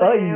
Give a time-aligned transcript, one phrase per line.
[0.00, 0.34] Oh, iya,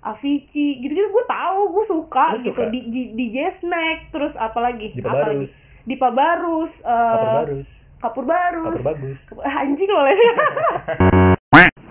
[0.00, 2.56] Avicii gitu-gitu gue tahu gue suka Lu gitu.
[2.56, 2.72] suka?
[2.72, 5.28] di di DJ Snack terus apa lagi Dipa apa?
[5.28, 5.50] Barus.
[5.84, 7.66] Dipa Barus eh, Kapur barus.
[8.00, 9.16] Kapur Barus Kapur bagus.
[9.60, 10.04] anjing loh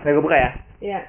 [0.00, 0.50] Nah, gue buka ya.
[0.80, 1.00] ya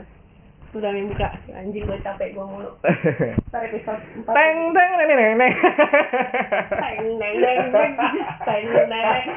[0.71, 1.27] udah nih buka.
[1.51, 2.71] Anjing gue capek gue mulu.
[3.51, 5.53] Ntar episode 4 Teng teng neng neng neng.
[6.69, 7.91] teng neng neng neng.
[8.45, 8.87] Teng neng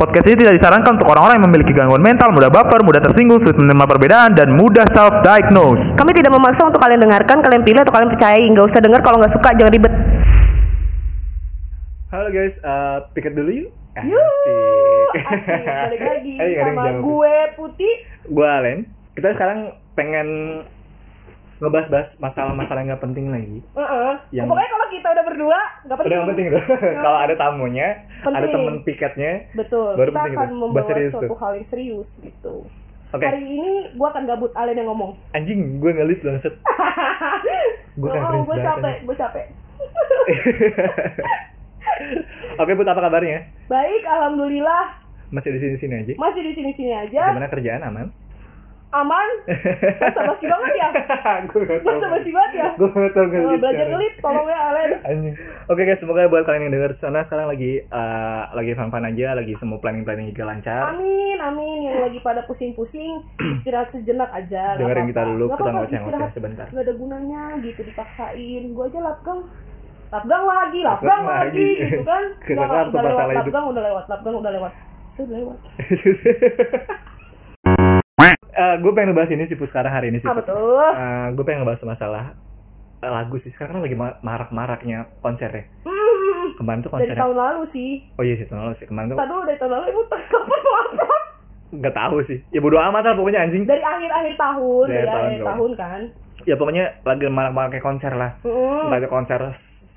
[0.00, 3.60] podcast ini tidak disarankan untuk orang-orang yang memiliki gangguan mental, mudah baper, mudah tersinggung, sulit
[3.60, 6.00] menerima perbedaan, dan mudah self-diagnose.
[6.00, 9.20] kami tidak memaksa untuk kalian dengarkan kalian pilih atau kalian percayai nggak usah denger kalau
[9.20, 9.92] nggak suka jangan ribet
[12.08, 13.77] Halo guys, eh piket dulu yuk.
[14.04, 17.94] Yuh, asik, balik lagi Eh, ada yang sama gue Putih
[18.28, 18.78] Gue Alen.
[19.16, 20.28] Kita sekarang pengen
[21.58, 23.58] ngebahas-bahas masalah-masalah yang gak penting lagi.
[23.74, 24.12] Heeh.
[24.30, 26.06] Yang- Pokoknya kalau kita udah berdua nggak penting.
[26.06, 26.64] Udah gak penting tuh.
[27.04, 27.88] Kalau ada tamunya,
[28.22, 28.52] ada Penting.
[28.54, 29.32] temen piketnya.
[29.58, 29.90] Betul.
[29.98, 30.58] Baru kita penting akan itu.
[30.62, 32.54] membawa suatu hal yang serius gitu.
[33.08, 33.24] Oke.
[33.24, 35.16] Hari ini gue akan gabut Alen yang ngomong.
[35.32, 36.54] Anjing, gue ngelis banget.
[37.98, 39.46] Gua kan oh, gue capek, gue capek.
[42.60, 43.38] Oke, Put, apa kabarnya?
[43.66, 44.84] Baik, alhamdulillah
[45.28, 46.12] Masih di sini-sini aja.
[46.16, 47.22] masih di sini-sini aja.
[47.30, 48.08] Gimana kerjaan aman?
[48.88, 49.28] Aman.
[50.00, 50.88] Masa basi banget ya?
[51.44, 51.92] gue gak tau.
[51.92, 52.68] Masa basi banget ya?
[52.72, 53.60] Gue gak tau Eh, ngelis.
[53.60, 54.90] belajar ngelit, tolong ya Alen.
[55.04, 55.34] Anjing.
[55.68, 59.52] Oke guys, semoga buat kalian yang denger sana sekarang lagi eh, lagi fun-fun aja, lagi
[59.60, 60.96] semua planning-planning juga lancar.
[60.96, 61.84] Amin, amin.
[61.84, 63.12] Yang lagi pada pusing-pusing,
[63.60, 64.80] istirahat sejenak aja.
[64.80, 66.32] Dengerin kita dulu, kita ngoceh-ngoceh istirahat.
[66.32, 66.66] sebentar.
[66.72, 68.62] Nggak ada gunanya gitu dipaksain.
[68.72, 69.40] Gue aja lapgang.
[70.08, 71.68] Lapgang lagi, lapgang lagi, lagi.
[71.84, 72.22] gitu kan.
[72.48, 74.72] Nggak, kan udah lewat, lapgang udah lewat, lapgang udah lewat.
[75.14, 75.58] Sudah lewat.
[78.78, 80.26] gue pengen ngebahas ini sih sekarang hari ini sih.
[80.26, 80.78] Apa tuh?
[80.78, 82.24] Eh, gue pengen ngebahas masalah
[83.02, 83.50] eh, lagu sih.
[83.52, 85.64] Sekarang kan lagi ma- marak-maraknya konser ya.
[85.82, 87.22] Hmm, Kemarin tuh dari konsernya.
[87.22, 87.90] tahun lalu sih.
[88.14, 88.86] Oh iya sih tahun lalu sih.
[88.86, 91.22] Kemarin tuh Tadi dari tahun lalu ibu kapan upload?
[91.68, 92.38] nggak tahu sih.
[92.48, 93.62] Ya bodo amat lah pokoknya anjing.
[93.68, 95.48] Dari akhir-akhir tahun, Dari dari tahun akhir dong.
[95.52, 96.00] tahun kan.
[96.46, 98.30] Ya pokoknya lagi marak-maraknya konser lah.
[98.40, 98.88] Hmm.
[98.88, 99.40] Entah itu konser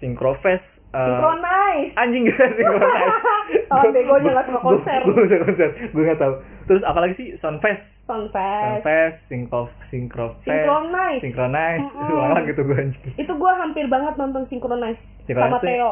[0.01, 0.65] Synchro-Fest.
[0.91, 1.91] eh, Synchronize.
[1.95, 3.15] anjing gak Synchro-Fest.
[3.71, 4.99] Oh, begonya nggak suka konser.
[5.07, 5.69] Gue gak konser.
[5.95, 6.33] Gue gak tahu.
[6.67, 7.79] Terus apalagi sih Soundfest.
[8.03, 8.83] Sunfest.
[8.83, 11.21] Sunfest, Synchro, Synchrofest, Synchronize.
[11.23, 12.11] Synchronize, Mm-mm.
[12.27, 13.11] ulang gitu gue anjing.
[13.15, 15.91] Itu gua hampir banget nonton Synchronize Synchronize sama Theo.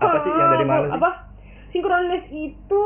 [0.00, 0.98] apa sih yang dari mana sih?
[0.98, 1.10] Apa?
[1.70, 2.82] Synchronize itu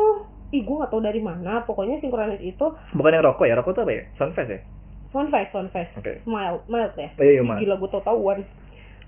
[0.52, 1.64] Ih, gua gak tahu dari mana.
[1.64, 4.04] Pokoknya Synchronize itu Bukan yang rokok ya, rokok tuh apa ya?
[4.14, 4.60] Sunfest ya?
[5.08, 5.90] Sunfest, Sunfest.
[5.96, 6.20] Oke.
[6.28, 7.08] Mild, mild ya.
[7.10, 7.58] Oh, iya, iya, mild.
[7.58, 8.44] Gila gua tau tahuan.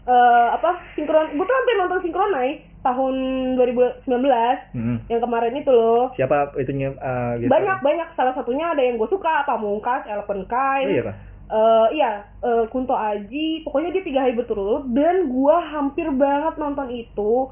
[0.06, 0.70] Eh apa?
[0.94, 1.34] Synchronize.
[1.34, 3.14] Gua tuh hampir nonton Synchronize tahun
[3.58, 4.06] 2019
[4.70, 5.02] Hmm.
[5.04, 6.14] yang kemarin itu loh.
[6.14, 7.50] Siapa itunya uh, gitu?
[7.50, 11.10] Banyak banyak salah satunya ada yang gue suka Pamungkas, Elephant Oh Kind, iya?
[11.46, 16.90] Eh, iya, eh, Kunto Aji, pokoknya dia tiga hari berturut-turut dan gua hampir banget nonton
[16.90, 17.50] itu.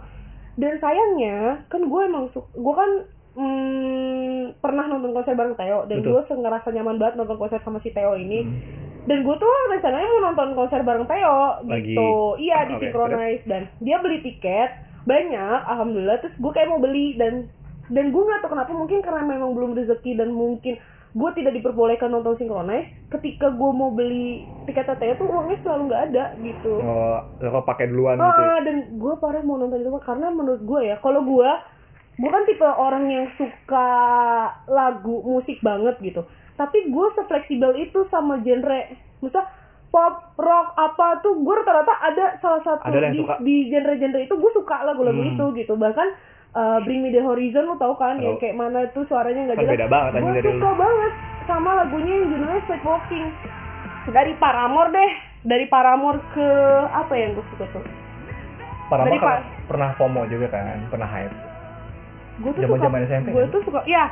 [0.54, 2.90] Dan sayangnya, kan gue emang su- gue kan
[3.34, 7.90] mm, pernah nonton konser bareng Theo dan gue ngerasa nyaman banget nonton konser sama si
[7.90, 8.42] Theo ini.
[8.42, 8.58] Hmm.
[9.04, 11.92] Dan gue tuh rencananya mau nonton konser bareng Theo Lagi.
[11.92, 12.40] gitu.
[12.40, 14.70] Iya di Oke, Synchronize dan dia beli tiket
[15.04, 16.18] banyak, alhamdulillah.
[16.24, 17.52] Terus gue kayak mau beli dan
[17.92, 20.80] dan gue nggak tahu kenapa mungkin karena memang belum rezeki dan mungkin
[21.14, 22.88] gue tidak diperbolehkan nonton Synchronize.
[23.12, 26.72] Ketika gue mau beli tiket Theo tuh uangnya selalu nggak ada gitu.
[26.80, 28.24] Oh, rokok pakai duluan gitu.
[28.24, 28.48] ya?
[28.56, 31.50] Ah, dan gue parah mau nonton itu karena menurut gue ya, kalau gue,
[32.16, 33.88] gue kan tipe orang yang suka
[34.66, 36.24] lagu musik banget gitu.
[36.54, 38.80] Tapi gue sefleksibel itu sama genre,
[39.18, 39.42] misal
[39.88, 43.34] pop, rock, apa tuh gue rata-rata ada salah satu Ada di, suka.
[43.40, 45.32] di genre-genre itu gue suka lagu-lagu Hmm.
[45.32, 45.74] itu gitu.
[45.74, 46.08] Bahkan
[46.52, 49.64] uh, Bring Me The Horizon lo tau kan, yang kayak mana tuh suaranya nggak Kan
[49.64, 49.74] jelas.
[49.74, 51.12] beda banget Gue suka banget
[51.44, 53.26] sama lagunya yang judulnya Sleepwalking.
[54.04, 55.10] Dari Paramore deh,
[55.42, 56.48] dari Paramore ke
[56.86, 57.84] apa yang gue suka tuh?
[58.84, 61.34] Kan pa- pernah FOMO juga kan, pernah hype.
[62.36, 63.50] gue tuh Zaman-zaman suka SMP gue kan?
[63.50, 64.04] tuh suka ya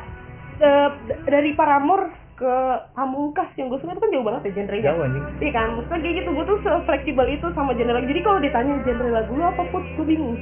[0.56, 2.54] d- dari Paramore ke
[2.92, 4.84] Pamungkas yang gue suka itu kan jauh banget ya genre-nya.
[4.84, 5.24] Jauh anjing.
[5.38, 5.68] iya kan?
[5.72, 8.06] Maksudnya kayak gitu gue tuh fleksibel itu sama genre lagu.
[8.06, 9.84] Jadi kalau ditanya genre lagu lu apa put?
[9.94, 10.34] Gue bingung.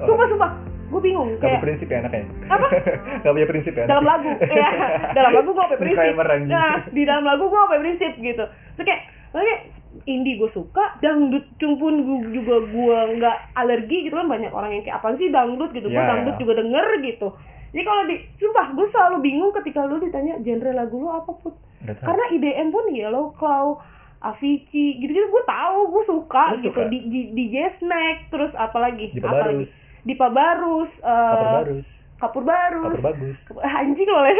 [0.00, 0.50] Sumpah sumpah.
[0.88, 2.24] Gue bingung Gak kayak prinsip ya anaknya?
[2.48, 2.66] Apa?
[3.22, 4.08] Gak punya prinsip ya dalam anaknya?
[4.08, 4.68] lagu ya
[5.12, 6.16] dalam lagu gue apa prinsip?
[6.48, 8.44] Nah di dalam lagu gue apa prinsip gitu.
[8.74, 9.60] Terus kayak kayak
[10.04, 14.82] indie gue suka dangdut pun gue juga gue nggak alergi gitu kan banyak orang yang
[14.82, 15.70] kayak apa sih dangdut?
[15.70, 15.86] gitu.
[15.86, 16.40] Gue Ya, dangdut ya.
[16.40, 17.28] juga denger gitu
[17.68, 21.54] jadi kalau di sumpah gue selalu bingung ketika lu ditanya genre lagu lu apa put
[21.84, 23.78] karena IDM pun Yellow Claw
[24.18, 26.90] Avicii gitu-gitu gue tahu gue suka Lu gitu suka?
[26.90, 29.46] di, di DJ Snack terus apa lagi Dipa apa Barus.
[29.46, 29.66] lagi
[30.02, 31.86] Dipa Barus eh, Kapur barus.
[32.18, 33.36] kapur baru Kapur bagus.
[33.78, 34.24] anjing loh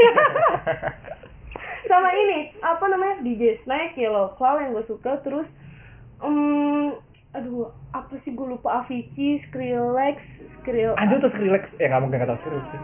[1.87, 5.47] sama ini apa namanya DJ Snake Yellow Claw yang gue suka terus
[6.19, 6.93] um,
[7.31, 10.19] aduh apa sih gue lupa Avicii Skrillex
[10.59, 11.65] Skrill Anjir tuh Skrillex.
[11.79, 12.81] Ya nggak mungkin nggak tahu Skrillex sih.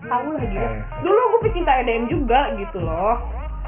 [0.00, 0.80] Tahu lah gitu Eh.
[1.00, 3.18] dulu gue pecinta EDM juga gitu loh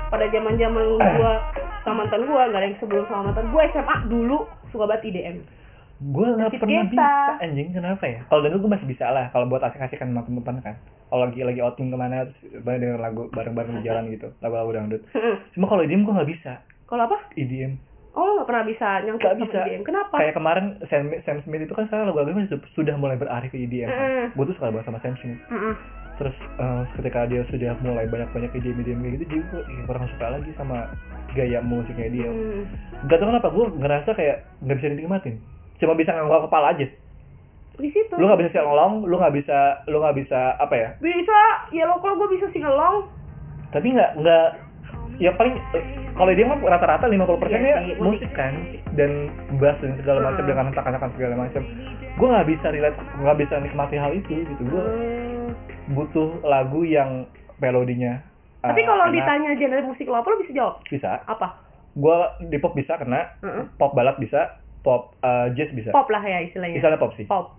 [0.07, 1.33] pada zaman zaman gue
[1.81, 4.39] sama mantan gue nggak ada yang sebelum sama mantan gue SMA dulu
[4.69, 5.39] suka banget EDM
[6.01, 6.89] Gue nggak pernah kita.
[6.89, 7.09] bisa
[7.45, 8.25] anjing kenapa ya?
[8.25, 9.29] Kalau dulu gue masih bisa lah.
[9.31, 10.81] Kalau buat asik-asikan sama teman kan.
[11.07, 14.33] Kalau lagi lagi outing ke mana terus bareng denger lagu bareng-bareng di jalan gitu.
[14.41, 15.05] Lagu-lagu dangdut.
[15.53, 16.53] Cuma kalau EDM gue nggak bisa.
[16.89, 17.77] kalau apa EDM.
[18.11, 19.61] oh lo nggak pernah bisa nyangkut sama bisa.
[19.63, 23.61] EDM kenapa Kayak kemarin Sam, Sam Smith itu kan sekarang lagu-lagunya sudah, mulai beralih ke
[23.61, 23.87] EDM.
[23.87, 24.01] Kan?
[24.01, 24.27] Mm.
[24.35, 25.37] Gue tuh suka banget sama Sam Smith.
[25.47, 25.75] Mm-mm.
[26.21, 30.27] Terus eh, ketika dia sudah mulai banyak-banyak EDM kayak gitu, jadi gue ya, kurang suka
[30.31, 30.93] lagi sama
[31.33, 32.29] gaya musiknya dia.
[32.29, 32.69] Hmm.
[33.09, 35.35] Gak tau kenapa gue ngerasa kayak nggak bisa dinikmatin.
[35.79, 36.87] Cuma bisa ngangguk kepala aja.
[37.81, 38.69] di situ Lu nggak bisa siang
[39.01, 39.59] lu nggak bisa,
[39.89, 40.89] lu nggak bisa apa ya?
[41.01, 41.39] bisa
[41.73, 43.09] ya lo kalau gue bisa sing along
[43.73, 44.47] Tapi nggak nggak
[45.17, 45.57] ya paling
[46.13, 48.29] kalau dia mah rata-rata 50% Iya persennya sih, musik.
[48.37, 48.53] kan
[48.93, 50.51] dan bass dan segala macam Hmm.
[50.51, 51.63] dengan hentakan-hentakan segala macam.
[52.13, 54.63] Gue nggak bisa relate, nggak bisa nikmati hal itu gitu.
[54.69, 55.49] Gue Hmm.
[55.91, 57.27] Butuh lagu yang
[57.59, 58.23] melodinya.
[58.61, 59.15] tapi eh, kalau enak.
[59.15, 61.49] ditanya genre musik lo apa lo bisa jawab bisa, apa
[61.91, 62.17] gue
[62.47, 63.65] di pop bisa kena, Heeh.
[63.75, 65.91] pop balad bisa, pop eh, jazz bisa.
[65.91, 67.25] pop lah ya istilahnya Misalnya pop sih.
[67.25, 67.57] pop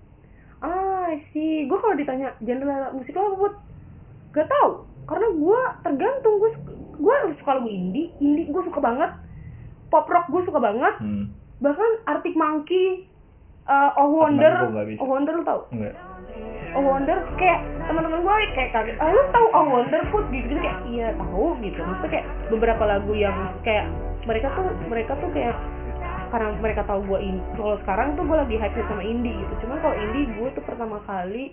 [0.60, 3.54] ah sih gue kalau ditanya genre musik lo apa buat
[4.32, 4.70] gak tau
[5.04, 6.52] karena gue tergantung gue
[6.96, 9.10] gue suka lagu indie indie gue suka banget
[9.90, 11.34] pop rock gue suka banget Hmm.
[11.58, 13.10] bahkan Arctic Monkey
[13.64, 14.70] uh, Oh Wonder.
[14.96, 15.98] Oh Wonder lo tau Enggak.
[16.72, 20.60] Oh Wonder kayak teman-teman gue kayak kaget ah lu tahu Oh Wonder put gitu gitu
[20.64, 21.80] kayak iya tahu gitu.
[21.84, 23.36] Maksudnya kayak beberapa lagu yang
[23.68, 23.92] kayak
[24.24, 25.56] mereka tuh mereka tuh kayak
[26.32, 29.54] karena mereka tahu gue ini kalau sekarang tuh gue lagi hype sama indie gitu.
[29.68, 31.52] Cuman kalau indie gue tuh pertama kali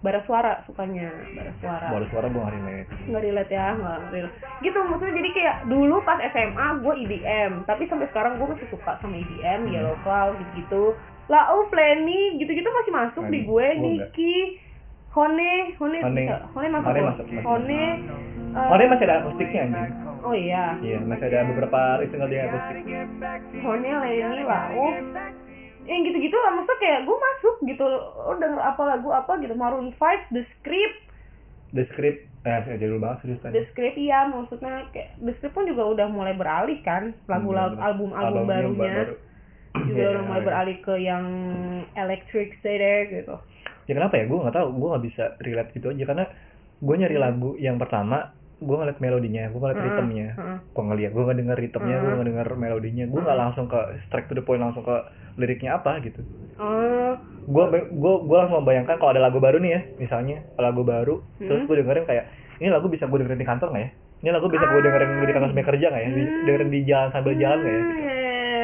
[0.00, 1.86] bara suara sukanya bara suara.
[1.92, 2.88] Baru suara gue nggak relate.
[3.06, 4.36] nggak relate ya nggak relate.
[4.66, 8.98] Gitu maksudnya jadi kayak dulu pas SMA gue EDM tapi sampai sekarang gue masih suka
[8.98, 9.70] sama EDM Hmm.
[9.70, 9.96] Yellow
[10.42, 10.84] gitu gitu
[11.30, 13.46] Lau Flenny gitu gitu masih masuk di Flenny.
[13.46, 14.10] gue enggak.
[14.10, 14.34] Niki
[15.10, 16.18] Hone Hone Hone.
[16.18, 17.46] bisa Hone masuk Hone masuk, masuk.
[17.46, 17.82] Hone
[18.50, 19.92] eh, Oh dia masih ada akustiknya anjing.
[20.20, 22.82] oh iya Iya, masih ada beberapa single dia akustik.
[23.60, 24.90] Hone Lenny Lau
[25.80, 27.86] yang gitu-gitu lah maksudnya kayak gue masuk gitu
[28.20, 30.98] oh denger apa lagu apa gitu Maroon 5 The Script
[31.70, 33.54] The Script, eh saya jadul banget serius tadi.
[33.54, 37.58] The Script iya maksudnya kayak The Script pun juga udah mulai beralih kan lagu Hmm,
[37.74, 37.78] bener.
[37.80, 39.14] album album Albumnya barunya baru.
[39.84, 40.46] Juga Iya, udah mulai iya.
[40.46, 41.24] beralih ke yang
[41.94, 43.36] electric city gitu
[43.84, 44.24] Ya kenapa ya?
[44.24, 44.68] Gue nggak tahu.
[44.72, 46.24] Gue nggak bisa relate gitu aja karena
[46.78, 48.22] gue nyari lagu yang pertama,
[48.56, 50.28] gue ngeliat melodinya, gue ngeliat Heeh, ritmenya.
[50.38, 50.58] heeh.
[50.70, 52.14] Gue ngeliat, gue nggak denger ritmenya, gue Heeh.
[52.14, 53.04] nggak denger melodinya.
[53.04, 54.96] Gue nggak langsung ke straight to the point langsung ke
[55.36, 56.22] liriknya apa gitu.
[56.56, 61.18] oh Gue gue gue langsung membayangkan kalau ada lagu baru nih ya, misalnya lagu baru,
[61.36, 61.66] terus Hmm.
[61.66, 62.24] gue dengerin kayak
[62.60, 63.90] ini lagu bisa gue dengerin di kantor nggak ya?
[64.20, 64.84] Ini lagu bisa gue Ah.
[64.86, 66.10] dengerin di kantor sambil kerja nggak ya?
[66.10, 66.44] Di, Hmm.
[66.46, 67.82] dengerin di jalan sambil jalan nggak ya?
[67.82, 68.19] Hmm, iya.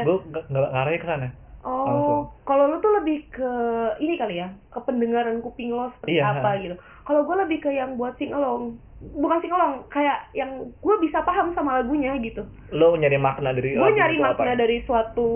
[0.06, 1.28] Gue nggak ngarahnya ke sana.
[1.66, 3.50] oh kalau lu tuh lebih ke
[3.98, 6.30] ini kali ya ke pendengaran kuping lo seperti Iya.
[6.38, 10.50] apa gitu kalau gue lebih ke yang buat sing along bukan sing along kayak yang
[10.78, 14.62] gue bisa paham sama lagunya gitu Lo nyari makna dari gue nyari makna apa?
[14.62, 15.28] dari suatu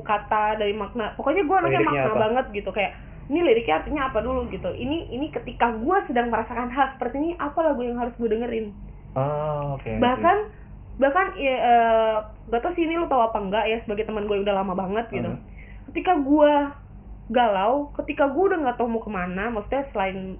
[0.00, 2.24] kata dari makna pokoknya gue anaknya Liriknya makna apa?
[2.24, 2.92] banget gitu kayak
[3.26, 7.30] ini liriknya artinya apa dulu gitu ini ini ketika gue sedang merasakan hal seperti ini
[7.36, 8.72] apa lagu yang harus gue dengerin
[9.12, 9.92] Oh, oke.
[9.96, 10.36] bahkan
[10.96, 12.16] bahkan ya eh,
[12.48, 15.06] gak tau sih ini lu tahu apa enggak ya sebagai teman gue udah lama banget
[15.12, 15.28] gitu.
[15.28, 15.40] Hmm.
[15.92, 16.52] ketika gue
[17.26, 20.38] galau ketika gue udah nggak tahu mau ke mana maksudnya selain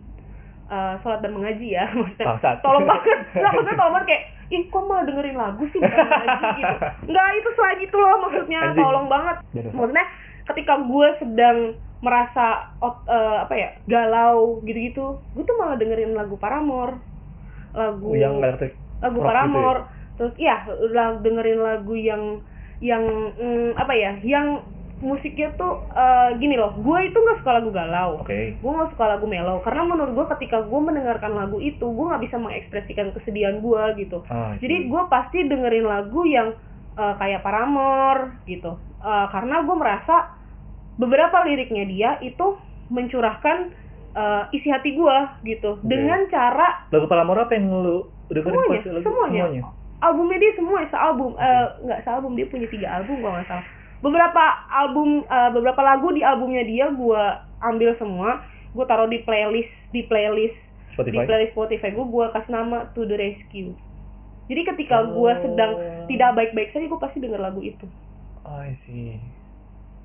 [0.70, 2.56] eh, sholat dan mengaji ya maksudnya Bangsat.
[2.64, 3.18] tolong banget.
[3.36, 6.46] Nggak maksudnya tolong banget kayak ih kok malah dengerin lagu sih bukan mengaji?
[6.56, 6.76] gitu.
[7.10, 8.78] Nggak itu selain itu loh maksudnya Anjing.
[8.78, 9.36] tolong banget.
[9.74, 10.06] Maksudnya
[10.46, 11.58] ketika gue sedang
[12.04, 17.00] merasa eh, apa ya galau gitu-gitu gue tuh malah dengerin lagu Paramore
[17.72, 20.32] lagu yang elektrik lagu Paramore terus
[20.92, 22.40] la- dengerin lagu yang
[22.80, 23.04] yang
[23.36, 24.64] mm, apa ya yang
[24.96, 28.24] musiknya tuh eh, gini loh gue itu nggak suka lagu galau.
[28.24, 28.56] Oke.
[28.56, 32.22] gue nggak suka lagu mellow karena menurut gue ketika gue mendengarkan lagu itu gue nggak
[32.24, 34.24] bisa mengekspresikan kesedihan gue gitu.
[34.32, 36.56] Ah, jadi gue pasti dengerin lagu yang
[36.96, 38.80] eh, kayak Paramore gitu.
[39.04, 40.32] Eh, karena gue merasa
[40.96, 42.56] beberapa liriknya dia itu
[42.88, 43.68] mencurahkan
[44.16, 45.76] eh, isi hati gue gitu.
[45.76, 45.84] Oke.
[45.84, 49.04] dengan cara lagu Palamora apa yang lu dengerin semuanya, lagu?
[49.04, 49.62] semuanya.
[49.98, 53.66] Albumnya dia semua sealbum eh nggak sealbum dia punya tiga album kalau nggak salah.
[53.98, 57.22] Beberapa album eh, beberapa lagu di albumnya dia gue
[57.58, 61.24] ambil semua gue taruh di playlist di playlist di Spotify?
[61.24, 63.72] playlist Spotify gue gue kasih nama To The Rescue.
[64.46, 65.16] Jadi ketika Oh.
[65.16, 65.72] gue sedang
[66.06, 67.82] tidak baik-baik saja gue pasti denger lagu itu.
[68.42, 69.18] Oh, I see.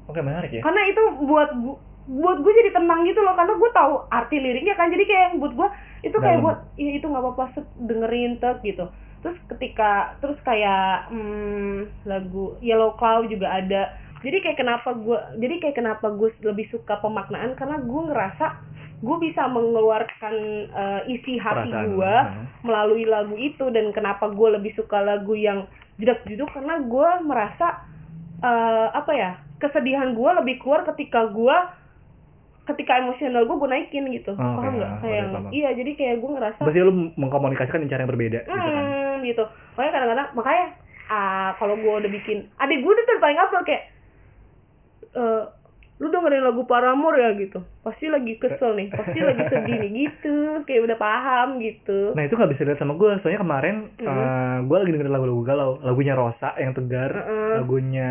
[0.03, 0.61] Oke menarik ya.
[0.61, 1.77] Karena itu buat gu-
[2.11, 4.89] buat gue jadi tenang gitu loh karena gue tahu arti liriknya kan.
[4.89, 5.67] Jadi kayak buat gue
[6.01, 6.43] itu kayak Dalam.
[6.43, 7.43] buat ya itu nggak apa-apa
[7.77, 8.89] dengerin tek gitu
[9.21, 13.97] terus ketika terus kayak hmm, lagu Yellow Cloud juga ada.
[14.21, 18.47] Jadi kayak kenapa gue jadi kayak kenapa gue lebih suka pemaknaan karena gue ngerasa
[19.01, 20.35] gue bisa mengeluarkan
[20.69, 22.13] eh, isi hati gue
[22.61, 25.65] melalui lagu itu dan kenapa gue lebih suka lagu yang
[25.97, 27.81] jedak jeduk karena gue merasa
[28.45, 31.57] eh, apa ya kesedihan gue lebih keluar ketika gue
[32.63, 35.49] ketika emosional gue gue naikin gitu Oh, paham nggak ah, kayak paham.
[35.49, 38.85] iya jadi kayak gue ngerasa Berarti lu mengkomunikasikan dengan cara yang berbeda gitu kan.
[38.85, 40.65] hmm, gitu makanya kadang-kadang makanya
[41.07, 43.83] ah kalau gue udah bikin adik gue tuh paling apa kayak
[45.11, 45.43] eh
[46.01, 50.33] lu dengerin lagu Paramore ya gitu pasti lagi kesel nih pasti lagi sedih nih gitu
[50.65, 54.09] kayak udah paham gitu Nah itu nggak bisa lihat sama gue, soalnya kemarin Mhm.
[54.09, 57.49] eh, gue lagi dengerin lagu-lagu galau, lagunya Rosa yang tegar, Mhm.
[57.55, 58.09] lagunya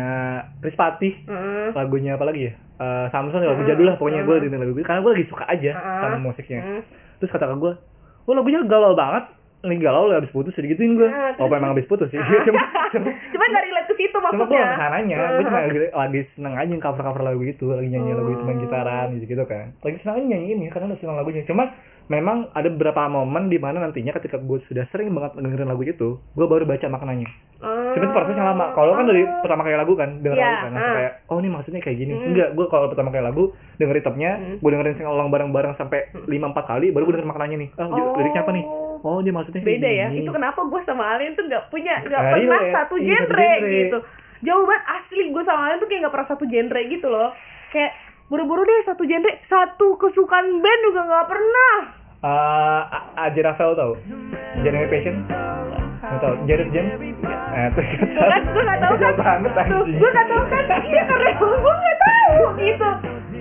[0.57, 1.67] Prispati, Heeh.
[1.73, 2.53] lagunya apa lagi ya?
[2.79, 3.67] Eh, Samson lagu Mhm.
[3.67, 6.61] jadul lah pokoknya gue dengerin lagu itu karena gue lagi suka aja sama musiknya.
[6.63, 6.81] Hmm.
[7.19, 7.73] Terus kata gue,
[8.23, 9.27] oh lagunya galau banget,
[9.61, 11.05] lagi galau lagi habis putus digituin gue.
[11.05, 12.17] Ah, Oh terus- emang habis putus sih.
[12.17, 12.25] Ah.
[12.47, 15.59] cuma cuma, cuma nggak relate ke situ cuma gue maksudnya gak ke sananya, gue cuma
[15.61, 18.63] lagi, lagi seneng aja cover cover lagu gitu, lagi nyanyi lagu itu main Oh.
[18.63, 19.65] gitaran gitu gitu kan.
[19.79, 21.41] Lagi seneng aja nyanyiin ya karena udah seneng lagunya.
[21.43, 21.63] Cuma
[22.07, 26.09] memang ada beberapa momen di mana nantinya ketika gue sudah sering banget dengerin lagu itu,
[26.19, 27.29] gue baru baca maknanya.
[27.61, 27.93] Ah.
[27.93, 28.73] Cuma itu prosesnya lama.
[28.73, 29.39] Kalau kan dari Ah.
[29.39, 30.93] pertama kali lagu kan, denger Iya, lagu kan, ah.
[30.97, 32.13] kayak oh ini maksudnya kayak gini.
[32.17, 33.43] Enggak, gue kalau pertama kali lagu
[33.77, 34.57] dengerin topnya, Hmm.
[34.57, 37.69] gue dengerin sing bareng-bareng sampai lima empat kali, baru gue denger maknanya nih.
[37.77, 38.17] Oh, Oh.
[38.17, 38.65] liriknya apa nih?
[39.01, 40.07] Oh, dia maksudnya beda ya.
[40.11, 43.27] itu kenapa gue sama Alien tuh nggak punya nggak Nah, pernah iya, satu iya, satu
[43.27, 43.73] genre genre.
[43.75, 43.97] gitu.
[44.41, 47.29] Jauh banget asli gue sama Alien tuh kayak nggak pernah satu genre gitu loh.
[47.69, 47.91] Kayak
[48.27, 51.73] buru-buru deh satu genre satu kesukaan band juga nggak pernah.
[52.21, 53.93] Eh, A- Aja Rafael tau?
[54.59, 55.15] Generation?
[55.99, 56.33] Nggak tau?
[56.43, 56.85] Jared Jam?
[57.51, 57.83] Eh, tuh
[58.15, 59.13] kan gue nggak tahu kan.
[59.17, 60.63] Banget gue nggak tahu kan.
[60.83, 62.89] Iya karena gue nggak tahu gitu.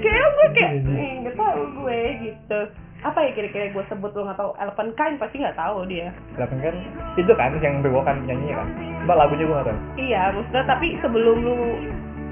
[0.01, 2.61] Kayak gue kayak eh, nggak tahu gue gitu
[3.01, 6.59] apa ya kira-kira gue sebut lo nggak tahu Elephant Kind pasti nggak tahu dia Delapan
[6.61, 6.75] kan
[7.17, 8.69] itu kan yang bewokan nyanyinya kan.
[9.01, 9.79] Cuma lagunya gue gak tau.
[9.97, 11.57] Iya, maksudnya tapi sebelum lu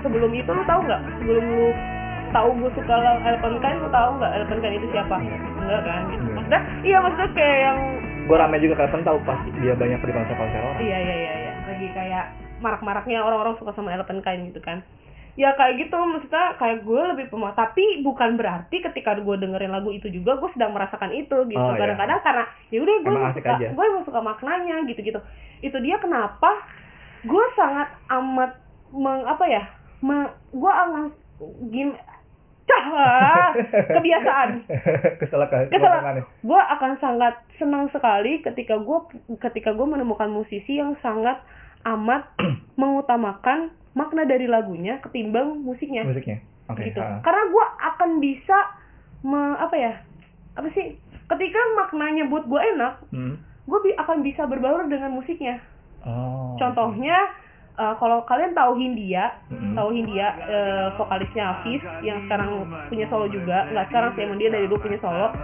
[0.04, 1.00] sebelum itu lu tahu nggak?
[1.24, 1.66] Sebelum lu
[2.28, 2.94] tahu gue suka
[3.24, 5.16] Elephant Kind, lu tahu nggak Elephant Kind itu siapa?
[5.16, 6.00] Enggak kan?
[6.12, 6.28] Gitu.
[6.36, 7.78] Maksudnya, iya maksudnya kayak yang
[8.28, 10.78] Gue rame juga kapan tahu pasti dia banyak di konser-konser orang.
[10.84, 12.24] iya iya iya iya lagi kayak
[12.60, 14.84] marak-maraknya orang-orang suka sama Elephant Kind gitu kan.
[15.34, 19.90] Ya kayak gitu maksudnya kayak gue lebih pemah tapi bukan berarti ketika gue dengerin lagu
[19.90, 21.78] itu juga gue sedang merasakan itu gitu Oh, iya.
[21.78, 23.68] kadang-kadang karena ya udah gue suka aja.
[23.70, 25.20] gue emang suka maknanya gitu-gitu
[25.58, 26.50] itu dia kenapa
[27.22, 28.56] gue sangat amat
[28.88, 29.62] meng apa ya
[30.00, 31.10] me, gue amat
[31.68, 31.90] gim
[32.68, 32.84] Cah,
[33.96, 34.60] kebiasaan
[35.16, 36.20] kesel Ngomongannya.
[36.44, 38.98] gue akan sangat senang sekali ketika gue
[39.40, 41.40] ketika gue menemukan musisi yang sangat
[41.86, 42.28] amat
[42.80, 46.38] mengutamakan makna dari lagunya ketimbang musiknya Musiknya.
[46.68, 46.86] Oke.
[46.86, 47.18] gitu ah.
[47.18, 48.58] karena gue akan bisa
[49.20, 49.92] me, apa ya
[50.54, 50.94] apa sih
[51.26, 53.34] ketika maknanya buat gue enak Hmm.
[53.64, 55.58] gue bi- akan bisa berbaur dengan musiknya
[56.00, 56.54] Oh.
[56.56, 57.18] contohnya
[57.74, 59.74] eh, kalau kalian tahu Hindia Mm-mm.
[59.74, 62.48] tahu Hindia eh, vokalisnya Hafiz yang sekarang
[62.86, 65.34] punya solo juga nggak sekarang sih emang dia dari dulu punya solo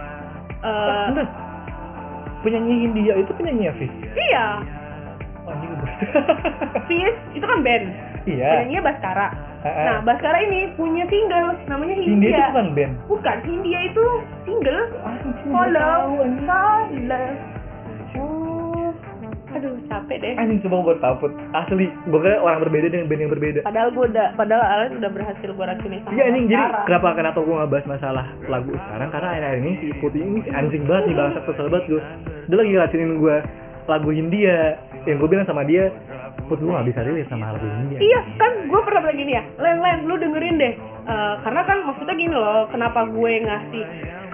[0.57, 1.27] Eh, Bentar.
[2.41, 3.91] Penyanyi Hindia itu penyanyi Hafiz.
[4.15, 4.61] iya
[5.43, 5.53] Oh,
[6.73, 7.85] Hafiz itu kan band
[8.25, 8.49] Iya.
[8.59, 9.27] penyanyinya Baskara
[9.61, 9.81] Ha-ha.
[9.81, 12.93] nah Baskara ini punya single namanya Hindia itu bukan band.
[13.05, 14.05] bukan Hindia itu
[14.43, 14.81] single
[15.47, 17.27] follow nggak follow
[18.15, 18.89] oh
[19.51, 21.31] aduh capek deh Anjing coba gue tahu Put.
[21.53, 23.59] Asli, gue kira orang berbeda dengan band yang berbeda.
[23.63, 27.39] padahal gue udah padahal Alan udah berhasil gue racunin sama Iya anjing, jadi kenapa kenapa
[27.39, 31.39] gue ngebahas masalah lagu sekarang karena akhir-akhir ini si Putih ini anjing banget nih bangsa
[31.41, 32.01] kesel banget gue.
[32.45, 33.35] Dia lagi ngelacunin gue
[33.85, 34.57] lagu Hindia
[35.05, 35.87] yang gue bilang sama dia,
[36.45, 37.99] Put gue gak bisa relate sama lagu Hindia.
[37.99, 40.73] Iya kan gue pernah bilang gini ya Len Len lu dengerin deh.
[41.05, 43.83] Eh, Karena kan maksudnya gini loh Kenapa gue ngasih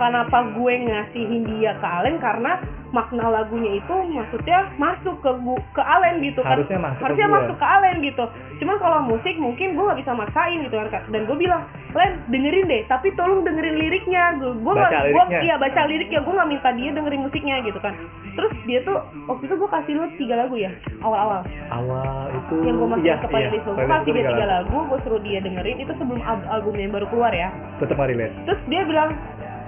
[0.01, 2.17] Kenapa gue ngasih Hindia ke Alen?
[2.17, 2.57] Karena
[2.91, 5.31] makna lagunya itu maksudnya masuk ke
[5.77, 6.57] ke Alen gitu kan.
[6.59, 7.35] Harusnya masuk ke harusnya gue.
[7.37, 8.25] masuk ke Alen gitu.
[8.63, 12.65] Cuman kalau musik mungkin gue nggak bisa maksain gitu kan dan gue bilang Len dengerin
[12.65, 14.23] deh tapi tolong dengerin liriknya.
[14.41, 16.19] Gue gue gue iya baca liriknya.
[16.25, 17.93] Gue nggak minta dia dengerin musiknya gitu kan.
[18.31, 20.71] Terus dia tuh waktu itu gue kasih lu tiga lagu ya
[21.03, 21.45] awal-awal.
[21.69, 21.90] Awal
[22.31, 24.45] itu yang gue masukin iya, ke playlist iya, gue playlist kasih itu dia tiga tiga
[24.47, 27.49] lagu gue suruh dia dengerin itu sebelum al- album yang baru keluar ya.
[27.81, 28.33] Relate.
[28.45, 29.09] terus dia bilang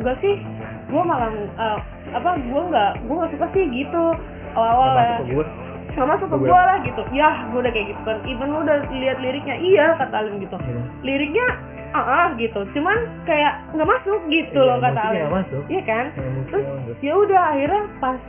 [0.01, 0.35] enggak sih
[0.89, 1.79] gue malah eh,
[2.13, 4.03] apa gue nggak gue nggak suka sih gitu.
[4.53, 5.45] Awal-awal ya gue.
[5.93, 7.01] nggak masuk ke Gue gue lah gitu.
[7.13, 8.17] Ya gue udah kayak gitu kan.
[8.25, 10.57] Even lu udah lihat liriknya iya kata Alin gitu.
[10.57, 10.81] Iya.
[11.05, 11.47] liriknya
[11.93, 12.59] ah ah gitu.
[12.73, 12.97] Cuman
[13.29, 15.61] kayak nggak masuk gitu Iya, loh kata masuk.
[15.69, 16.05] iya kan?
[16.13, 16.65] Iya, musiknya terus
[17.05, 18.19] ya udah akhirnya pas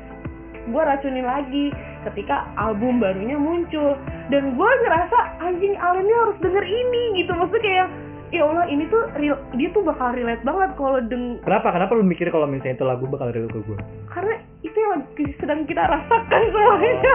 [0.64, 1.66] gue racunin lagi
[2.12, 3.96] ketika album barunya muncul
[4.28, 7.88] dan gue ngerasa anjing Alin ini harus denger ini gitu maksudnya kayak
[8.34, 11.70] ya Allah ini tuh real, dia tuh bakal relate banget kalau deng Kenapa?
[11.70, 13.78] Kenapa lu mikir kalau misalnya itu lagu bakal relate ke gue?
[14.11, 14.34] karena
[14.64, 17.14] itu yang lagi sedang kita rasakan semuanya.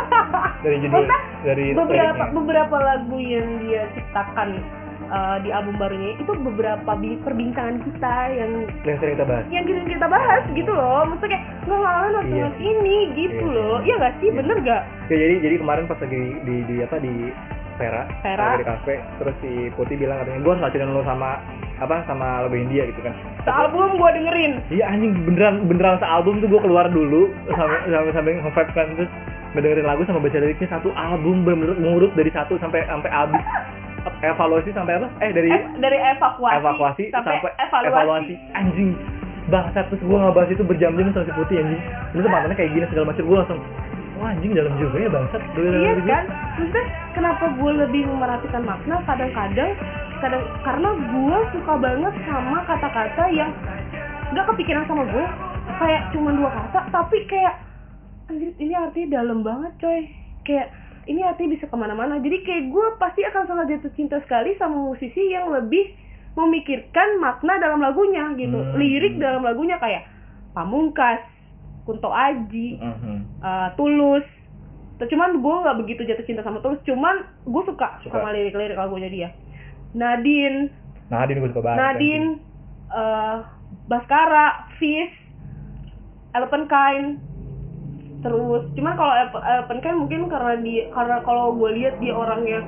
[0.64, 1.04] Dari judul,
[1.44, 4.50] dari beberapa beberapa lagu yang dia ciptakan
[5.10, 8.52] uh, di album barunya itu beberapa bi- perbincangan kita yang
[8.84, 9.44] yang sering kita bahas.
[9.50, 12.50] yang kita kita bahas gitu loh maksudnya kayak nggak lalan waktu Iya.
[12.58, 13.54] ini gitu Iya.
[13.54, 16.98] loh iya gak sih bener gak Ya, jadi jadi kemarin pas lagi di, di apa
[16.98, 17.14] di
[17.76, 18.60] Vera, Vera.
[18.60, 21.40] di kafe, terus si Putih bilang katanya gue harus ngajarin lo sama
[21.78, 23.16] apa sama lagu India gitu kan.
[23.42, 27.80] sealbum gua dengerin Iya anjing beneran beneran sealbum tuh gue keluar dulu sampai
[28.12, 29.08] sampai sampai kan terus
[29.50, 33.42] ngedengerin lagu sama baca liriknya satu album bener-bener ngurut dari satu sampai sampai habis
[34.24, 35.08] evaluasi sampai apa?
[35.20, 38.36] Eh dari Eh, dari evakuasi, evakuasi sampai, sampai evaluasi, evaluasi.
[38.56, 38.90] Anjing
[39.50, 41.82] bangsat terus gue ngebahas itu berjam-jam sama si putih anjing.
[42.14, 43.24] Ini tuh mantannya kayak gini segala macam.
[43.26, 43.60] Gue langsung
[44.20, 45.42] wah anjing dalam juga ya bangsat.
[45.58, 46.12] Iya juga.
[46.12, 46.24] kan?
[46.60, 48.96] Maksudnya kenapa gue lebih memerhatikan makna?
[49.08, 49.72] Kadang-kadang
[50.20, 53.52] kadang karena gue suka banget sama kata-kata yang
[54.30, 55.26] nggak kepikiran sama gue
[55.80, 57.56] kayak cuma dua kata tapi kayak
[58.30, 60.02] anjir ini artinya dalam banget coy.
[60.46, 60.70] Kayak
[61.10, 62.22] ini artinya bisa ke mana-mana.
[62.22, 65.90] Jadi kayak gue pasti akan sangat jatuh cinta sekali sama musisi yang lebih
[66.38, 68.54] memikirkan makna dalam lagunya gitu.
[68.56, 68.78] Hmm.
[68.78, 70.06] lirik dalam lagunya kayak
[70.54, 71.20] Pamungkas
[71.84, 73.42] Kunto Aji Mhm.
[73.42, 74.24] uh, tulus.
[75.00, 78.14] Cuman gue nggak begitu jatuh cinta sama tulus cuman gue suka, Suka.
[78.14, 79.30] sama lirik-lirik lagunya dia.
[79.92, 80.70] Nadine.
[81.10, 82.28] Nadine gue suka banget Nadine
[82.94, 83.42] uh,
[83.90, 85.10] Baskara Fish
[86.32, 87.08] Elephant Kind
[88.20, 92.60] terus cuman kalau Elephant Elephant Kind mungkin karena di karena kalau gue lihat dia orangnya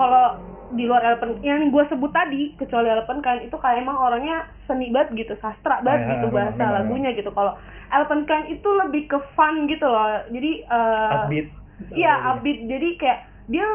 [0.00, 0.40] kalau
[0.72, 4.88] di luar Elephant yang gue sebut tadi kecuali Elephant Kind itu kayak emang orangnya seni
[4.88, 7.52] banget gitu sastra banget Ah, gitu memang, bahasa lagunya gitu kalau
[7.92, 11.48] Elephant Kind itu lebih ke fun gitu loh jadi uh, upbeat
[11.90, 12.70] Iya, upbeat.
[12.70, 13.20] Jadi kayak
[13.50, 13.66] dia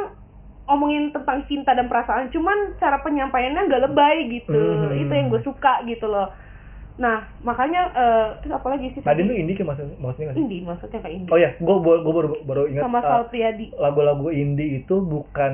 [0.70, 4.56] ngomongin tentang cinta dan perasaan, cuman cara penyampaiannya nggak lebay gitu.
[4.56, 4.96] Hmm.
[4.96, 6.32] Itu yang gue suka gitu loh.
[7.00, 9.00] Nah, makanya eh terus apa lagi sih?
[9.02, 10.40] Nadine tuh indie kayak maksud, maksudnya sih?
[10.44, 11.32] indie maksudnya kayak indie.
[11.32, 13.72] Oh ya, gue gue baru baru ingat Sama uh, Sal Priadi.
[13.74, 15.54] lagu-lagu indie itu bukan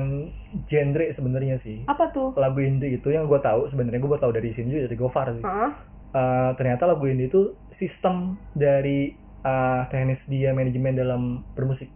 [0.66, 1.86] genre sebenarnya sih.
[1.86, 2.34] Apa tuh?
[2.34, 5.26] Lagu indie itu yang gue tahu sebenarnya gue baru tahu dari sini juga dari Gofar
[5.32, 5.44] sih.
[5.46, 5.70] Hah?
[6.10, 11.22] Eh, ternyata lagu indie itu sistem dari eh, teknis dia manajemen dalam
[11.54, 11.86] bermusik.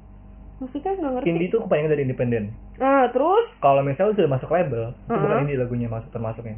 [0.63, 1.27] Maksudnya nggak ngerti.
[1.27, 2.45] Indie itu kebanyakan dari independen.
[2.79, 5.19] Nah, terus Kalau misalnya sudah masuk label, itu Uh-huh.
[5.19, 6.55] bukan indie lagunya masuk termasuknya.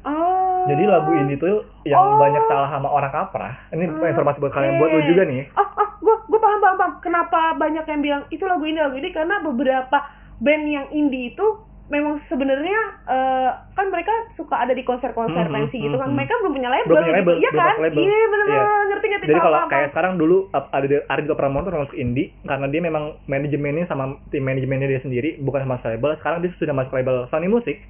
[0.00, 1.48] ah Jadi lagu indie itu
[1.84, 2.18] yang Oh.
[2.18, 3.54] banyak salah sama orang kaprah.
[3.70, 5.46] Ini Ah, informasi buat kalian buat lu juga nih.
[5.52, 6.92] Ah, ah, gue gue paham paham paham.
[6.98, 9.98] Kenapa banyak yang bilang itu lagu indie lagu indie karena beberapa
[10.38, 11.46] band yang indie itu
[11.88, 16.12] memang sebenarnya eh, kan mereka suka ada di konser-konser Hmm, pensi hmm, gitu kan.
[16.12, 16.16] hmm.
[16.16, 17.18] Mereka belum punya label, Belum punya gitu.
[17.24, 17.74] label, Iya kan?
[17.80, 18.02] masuk.
[18.04, 18.84] Iya benar-benar Iya.
[18.84, 19.26] ngerti ngerti.
[19.26, 19.88] Jadi kalau kayak.
[19.88, 20.76] Sekarang dulu ada
[21.08, 25.64] ada juga Pramono termasuk indie karena dia memang manajemennya sama tim manajemennya dia sendiri bukan
[25.64, 26.12] sama label.
[26.16, 27.80] Sekarang dia sudah masuk label Sony Music,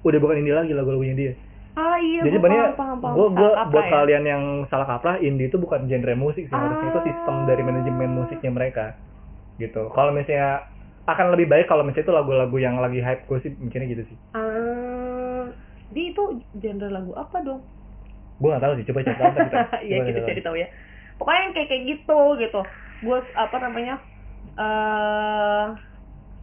[0.00, 1.32] udah bukan indie lagi lagu-lagunya dia.
[1.78, 3.92] Ah iya, Jadi gua sebenarnya gue gue buat ya.
[3.94, 7.06] kalian yang salah kaprah indie itu bukan genre musik sih harusnya itu Ah.
[7.06, 8.84] sistem dari manajemen musiknya mereka
[9.62, 9.82] gitu.
[9.94, 10.66] Kalau misalnya
[11.06, 14.18] akan lebih baik kalau misalnya itu lagu-lagu yang lagi hype gue sih mikirnya gitu sih.
[14.34, 15.46] Ah,
[15.94, 16.22] jadi itu
[16.58, 17.60] genre lagu apa dong?
[18.38, 19.60] Gue gak tahu sih coba cari tahu ntar kita.
[19.86, 20.68] Iya kita cari tahu ya.
[21.18, 22.60] Pokoknya yang kayak kayak gitu gitu.
[23.06, 23.94] Gue apa namanya?
[24.58, 25.66] eh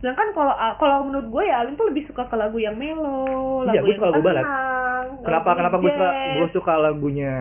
[0.05, 3.73] sedangkan kalau kalau menurut gue ya Alin tuh lebih suka ke lagu yang melo, Iya,
[3.73, 7.33] lagu gue yang suka lagu tenang, kenapa kenapa gue suka gue suka lagunya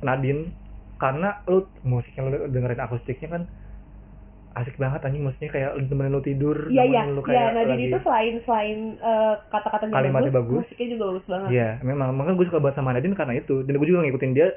[0.00, 0.42] Nadine
[0.94, 3.42] karena lu musiknya lu dengerin akustiknya kan
[4.52, 7.24] asik banget anjing musiknya kayak temenin lu tidur Iya iya, lu iya.
[7.24, 10.60] kayak Nadine lagi itu selain selain eh, kata-katanya Kalimatnya bagus.
[10.60, 11.48] musiknya juga bagus banget.
[11.48, 14.48] iya memang makanya gue suka banget sama Nadine karena itu dan gue juga ngikutin dia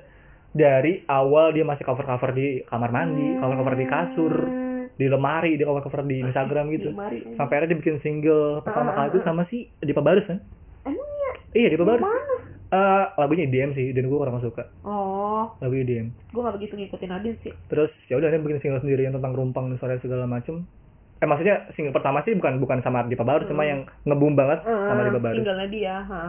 [0.52, 3.39] dari awal dia masih cover cover di kamar mandi Hmm.
[3.39, 4.34] cover cover di kasur
[4.93, 6.89] di lemari dia cover cover di Instagram gitu.
[6.89, 7.19] Di lemari.
[7.34, 9.08] sampai akhirnya dia bikin single pertama Ah, kali.
[9.10, 10.38] Itu ah, sama si Dipa Barus kan?
[10.84, 11.32] Emangnya?
[11.51, 11.67] iya?
[11.67, 12.03] Dipa Barus?
[12.69, 14.65] Eh, lagunya IDM sih dan gue kurang suka.
[14.82, 17.53] Oh, lagu IDM gue gak begitu ngikutin Nadine sih.
[17.67, 20.65] terus ya udah dia bikin single sendiri yang tentang rumpang dan suara segala macem.
[21.17, 23.69] Eh maksudnya single pertama sih bukan bukan sama Dipa Barus cuma Hmm.
[23.69, 25.38] yang ngeboom banget sama Eh, Dipa Barus.
[25.39, 26.23] tinggalnya dia, ha.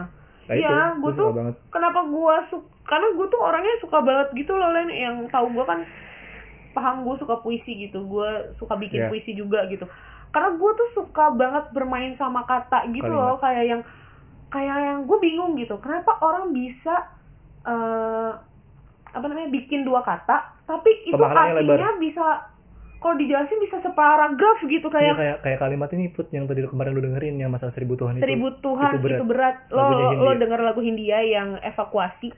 [0.45, 1.55] nah Iya, gue tuh banget.
[1.67, 4.87] kenapa gue suka karena gue tuh orangnya suka banget gitu loh Len.
[4.87, 5.81] Yang tahu gue kan
[6.75, 9.09] paham gue suka puisi gitu gue suka bikin Iya.
[9.09, 9.87] puisi juga gitu
[10.29, 13.23] karena gue tuh suka banget bermain sama kata gitu Kalimat.
[13.25, 13.81] loh kayak yang
[14.47, 17.07] kayak yang gue bingung gitu kenapa orang bisa
[17.63, 18.31] eh
[19.07, 21.95] apa namanya bikin dua kata tapi itu artinya lebar.
[21.97, 22.25] bisa
[22.97, 26.91] kalau dijelasin bisa separagraf gitu Iya, kayak kayak kayak kalimat ini put yang tadi kemarin
[26.91, 29.23] lu dengerin yang masalah seribu Tuhan itu seribu Tuhan itu itu berat.
[29.23, 29.83] berat, lo
[30.19, 32.33] lo denger lagu Hindia yang evakuasi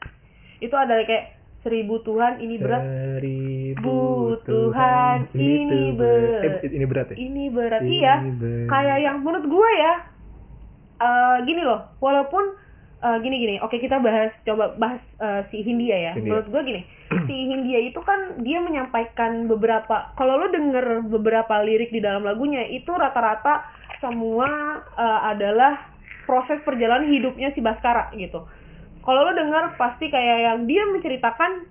[0.60, 3.98] itu ada kayak seribu Tuhan ini berat seribu
[4.44, 6.64] Tuhan, ini berat.
[6.64, 8.68] eh, ini berat ya ini berat Ini iya berat.
[8.68, 9.94] kayak yang menurut gue ya
[10.98, 12.44] eh gini loh walaupun
[13.00, 16.26] eh, gini gini oke kita bahas coba bahas eh, si Hindia ya Hindia.
[16.34, 16.82] menurut gue gini
[17.24, 22.66] si Hindia itu kan dia menyampaikan beberapa kalau lo denger beberapa lirik di dalam lagunya
[22.66, 23.66] itu rata-rata
[23.98, 24.48] semua
[24.94, 25.78] eh, adalah
[26.26, 28.44] proses perjalanan hidupnya si Baskara gitu
[29.08, 31.64] kalau lo denger pasti kayak yang dia menceritakan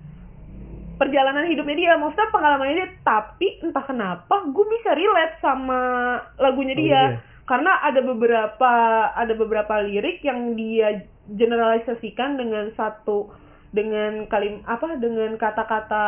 [0.97, 5.81] perjalanan hidupnya dia maksudnya pengalamannya dia tapi entah kenapa gue bisa relate sama
[6.41, 7.21] lagunya Lagu dia dia.
[7.45, 8.73] karena ada beberapa
[9.13, 13.29] ada beberapa lirik yang dia generalisasikan dengan satu
[13.69, 16.07] dengan kalim apa dengan kata-kata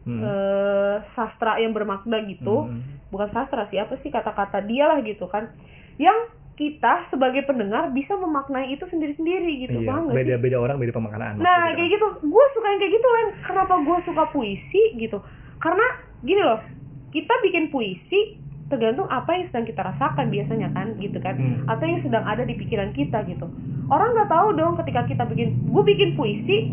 [0.00, 0.24] Hmm.
[0.24, 2.80] eh, sastra yang bermakna gitu Hmm.
[3.12, 5.52] bukan sastra sih apa sih kata-kata dia lah gitu kan
[6.00, 6.16] yang
[6.60, 10.18] kita sebagai pendengar bisa memaknai itu sendiri-sendiri gitu Iya, paham nggak sih?
[10.20, 11.34] beda-beda orang beda pemakanaan.
[11.34, 11.72] Nah maksudnya.
[11.74, 13.28] kayak gitu, gue suka yang kayak gitu Len.
[13.42, 15.18] Kenapa gue suka puisi gitu?
[15.56, 15.86] Karena
[16.20, 16.60] gini loh,
[17.08, 18.36] kita bikin puisi
[18.68, 21.34] tergantung apa yang sedang kita rasakan biasanya kan, gitu kan?
[21.34, 21.64] Hmm.
[21.66, 23.48] Atau yang sedang ada di pikiran kita gitu.
[23.88, 26.70] Orang nggak tahu dong ketika kita bikin, gue bikin puisi,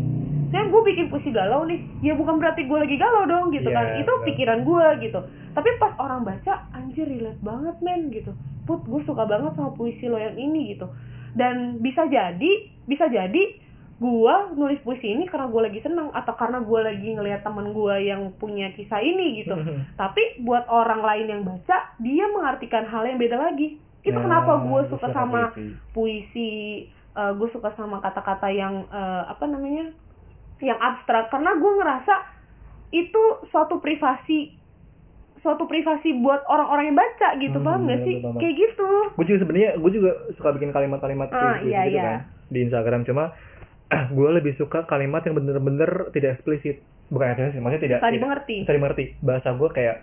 [0.48, 3.74] saya gue bikin puisi galau nih, ya bukan berarti gue lagi galau dong gitu Iya,
[3.74, 3.86] kan?
[3.98, 4.26] Itu benar.
[4.28, 5.20] pikiran gue gitu.
[5.50, 8.30] Tapi pas orang baca, anjir relate banget men gitu.
[8.68, 10.92] Put, gue suka banget sama puisi lo yang ini gitu.
[11.32, 13.64] Dan bisa jadi, bisa jadi
[13.98, 17.94] gua nulis puisi ini karena gue lagi seneng atau karena gue lagi ngelihat temen gue
[18.06, 19.58] yang punya kisah ini gitu
[20.00, 24.62] tapi buat orang lain yang baca dia mengartikan hal yang beda lagi itu Nah, kenapa
[24.62, 25.74] gue gua suka sama puisi.
[25.90, 26.50] puisi
[27.18, 29.90] gue suka sama kata-kata yang eh, apa namanya
[30.62, 32.14] yang abstrak karena gue ngerasa
[32.94, 34.54] itu suatu privasi
[35.40, 38.34] suatu privasi buat orang-orang yang baca gitu Hmm, paham bener, sih betul.
[38.36, 42.02] kayak gitu gue juga sebenarnya gue juga suka bikin kalimat-kalimat Ah, puisi iya, gitu iya.
[42.02, 43.24] kan di Instagram cuma
[44.12, 48.54] gue lebih suka kalimat yang bener-bener tidak eksplisit bukan eksplisit maksudnya tidak Bisa tidak- dimengerti.
[48.60, 49.96] bisa dimengerti bahasa gue kayak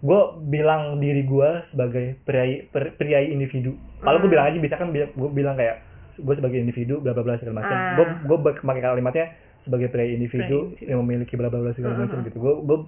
[0.00, 4.34] gue bilang diri gue sebagai priai per- priai individu kalau gue Hmm.
[4.34, 5.76] bilang aja bisa kan gue bilang kayak
[6.16, 7.94] gue sebagai individu bla bla bla segala macam Ah.
[7.94, 9.26] gue gue pakai kalimatnya
[9.60, 10.88] sebagai priai individu individu.
[10.88, 12.26] yang memiliki bla bla bla segala Hmm, macam hmm.
[12.26, 12.78] gitu gue gue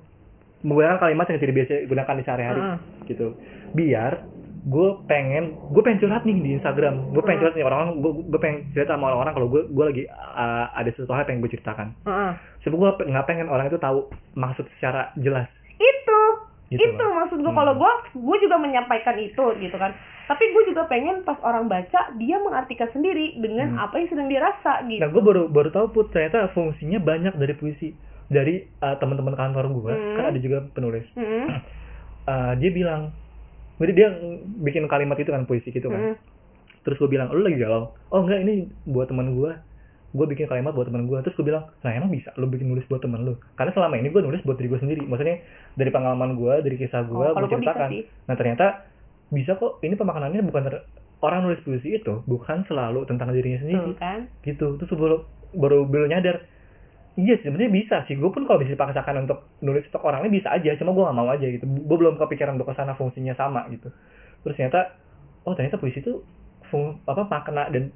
[0.62, 2.78] menggunakan kalimat yang tidak biasa gunakan di sehari-hari Hmm.
[3.04, 3.26] gitu.
[3.72, 4.12] Biar
[4.62, 7.10] gue pengen gue pengen curhat nih di Instagram.
[7.10, 7.42] Gue pengen Hmm.
[7.42, 10.88] curhat nih orang gue gue pengen cerita sama orang-orang kalau gue gue lagi uh, ada
[10.88, 11.88] sesuatu hal yang gue ceritakan.
[12.02, 12.32] Heeh.
[12.62, 15.50] sebab gue nggak pengen orang itu tahu maksud secara jelas.
[15.74, 16.20] Itu.
[16.70, 17.58] Gitu itu maksud gue Hmm.
[17.58, 19.92] kalau gue gue juga menyampaikan itu gitu kan.
[20.22, 23.82] Tapi gue juga pengen pas orang baca dia mengartikan sendiri dengan Hmm.
[23.82, 25.02] apa yang sedang dia rasa gitu.
[25.02, 26.06] Nah gue baru baru tahu put.
[26.08, 27.90] Ternyata fungsinya banyak dari puisi
[28.32, 30.16] dari uh, teman-teman kantor gue Hmm.
[30.16, 31.04] kan ada juga penulis.
[31.12, 31.60] Hmm.
[32.24, 33.12] Uh, dia bilang
[33.76, 34.08] jadi dia
[34.58, 36.14] bikin kalimat itu kan puisi gitu kan.
[36.14, 36.16] Hmm.
[36.82, 37.94] terus gue bilang lu lagi galau?
[38.08, 39.52] Oh enggak ini buat teman gue
[40.12, 42.82] gue bikin kalimat buat teman gue terus gue bilang nah emang bisa lu bikin nulis
[42.84, 43.38] buat teman lu?
[43.54, 45.02] Karena selama ini gue nulis buat diri gue sendiri.
[45.02, 45.40] Maksudnya
[45.72, 47.90] dari pengalaman gue dari kisah gue Oh, gue ceritakan.
[48.24, 48.66] nah ternyata
[49.28, 49.78] bisa kok.
[49.78, 50.84] Ini pemakanannya bukan ter-
[51.22, 53.88] orang nulis puisi itu bukan selalu tentang dirinya sendiri.
[53.88, 54.20] Tuh kan?
[54.42, 54.66] Gitu.
[54.76, 55.16] Terus baru
[55.54, 56.36] baru baru nyadar
[57.16, 58.16] iya sebenarnya bisa sih.
[58.16, 60.72] Gue pun kalau bisa dipaksakan untuk nulis untuk orang lain bisa aja.
[60.80, 61.64] Cuma gue gak mau aja gitu.
[61.64, 63.92] Gue belum kepikiran untuk ke sana fungsinya sama gitu.
[64.44, 64.96] Terus ternyata
[65.44, 66.22] oh ternyata puisi itu
[66.72, 67.92] fung, apa makna dan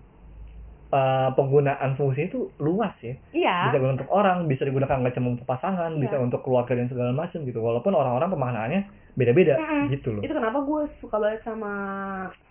[0.92, 3.14] uh, penggunaan fungsi itu luas ya.
[3.32, 3.56] Iya.
[3.70, 6.02] Bisa digunakan untuk orang bisa digunakan nggak cuma untuk pasangan Iya.
[6.06, 7.58] bisa untuk keluarga dan segala macam gitu.
[7.64, 8.80] Walaupun orang-orang pemaknaannya
[9.16, 9.96] beda-beda Mm-mm.
[9.96, 10.20] gitu loh.
[10.20, 11.72] Itu kenapa gue suka banget sama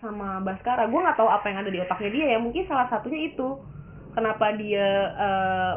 [0.02, 0.90] sama Baskara.
[0.90, 2.38] Gue nggak tahu apa yang ada di otaknya dia ya.
[2.42, 3.48] Mungkin salah satunya itu.
[4.16, 5.74] Kenapa dia eh,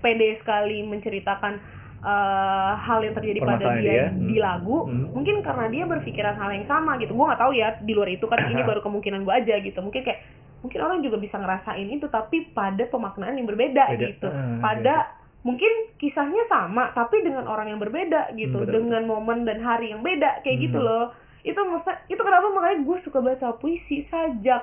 [0.00, 1.60] pede sekali menceritakan
[2.00, 4.04] eh, hal yang terjadi pada dia, dia.
[4.08, 4.40] di Hmm.
[4.40, 5.12] lagu Hmm.
[5.12, 8.24] mungkin karena dia berpikiran hal yang sama gitu gue nggak tahu ya di luar itu
[8.24, 10.20] kan ini baru kemungkinan gue aja gitu mungkin kayak
[10.60, 14.06] mungkin orang juga bisa ngerasain itu tapi pada pemaknaan yang berbeda Beda.
[14.08, 14.94] gitu Ah, pada
[15.40, 19.92] mungkin kisahnya sama tapi dengan orang yang berbeda gitu Hmm, betul, dengan momen dan hari
[19.92, 20.64] yang beda kayak Hmm.
[20.68, 24.60] gitu loh itu masa itu kenapa makanya gue suka baca puisi sajak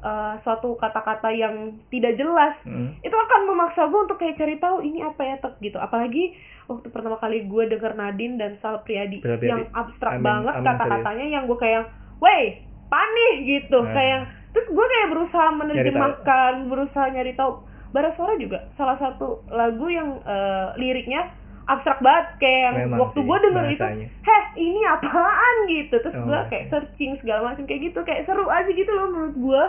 [0.00, 1.54] eh, suatu kata-kata yang
[1.86, 2.96] tidak jelas Hmm.
[2.98, 5.76] itu akan memaksa gue untuk kayak cari tahu ini apa ya tek gitu.
[5.76, 6.32] Apalagi
[6.66, 9.46] waktu pertama kali gue denger Nadine dan Sal Priadi Priadi.
[9.46, 11.84] yang abstrak Amin, banget kata-katanya yang gue kayak
[12.18, 13.78] wey panih gitu.
[13.78, 13.90] Nah.
[13.90, 17.52] kayak terus gue kayak berusaha menerjemahkan berusaha nyari tahu.
[17.88, 21.26] Bara Suara juga salah satu lagu yang eh, liriknya
[21.66, 22.38] abstrak banget.
[22.38, 23.84] Kayak yang Memang waktu gue denger itu
[24.20, 25.54] heh ini apaan?
[25.68, 25.94] gitu.
[25.96, 29.36] Terus Oh, gue kayak searching segala macam kayak gitu kayak seru aja gitu loh menurut
[29.36, 29.62] gue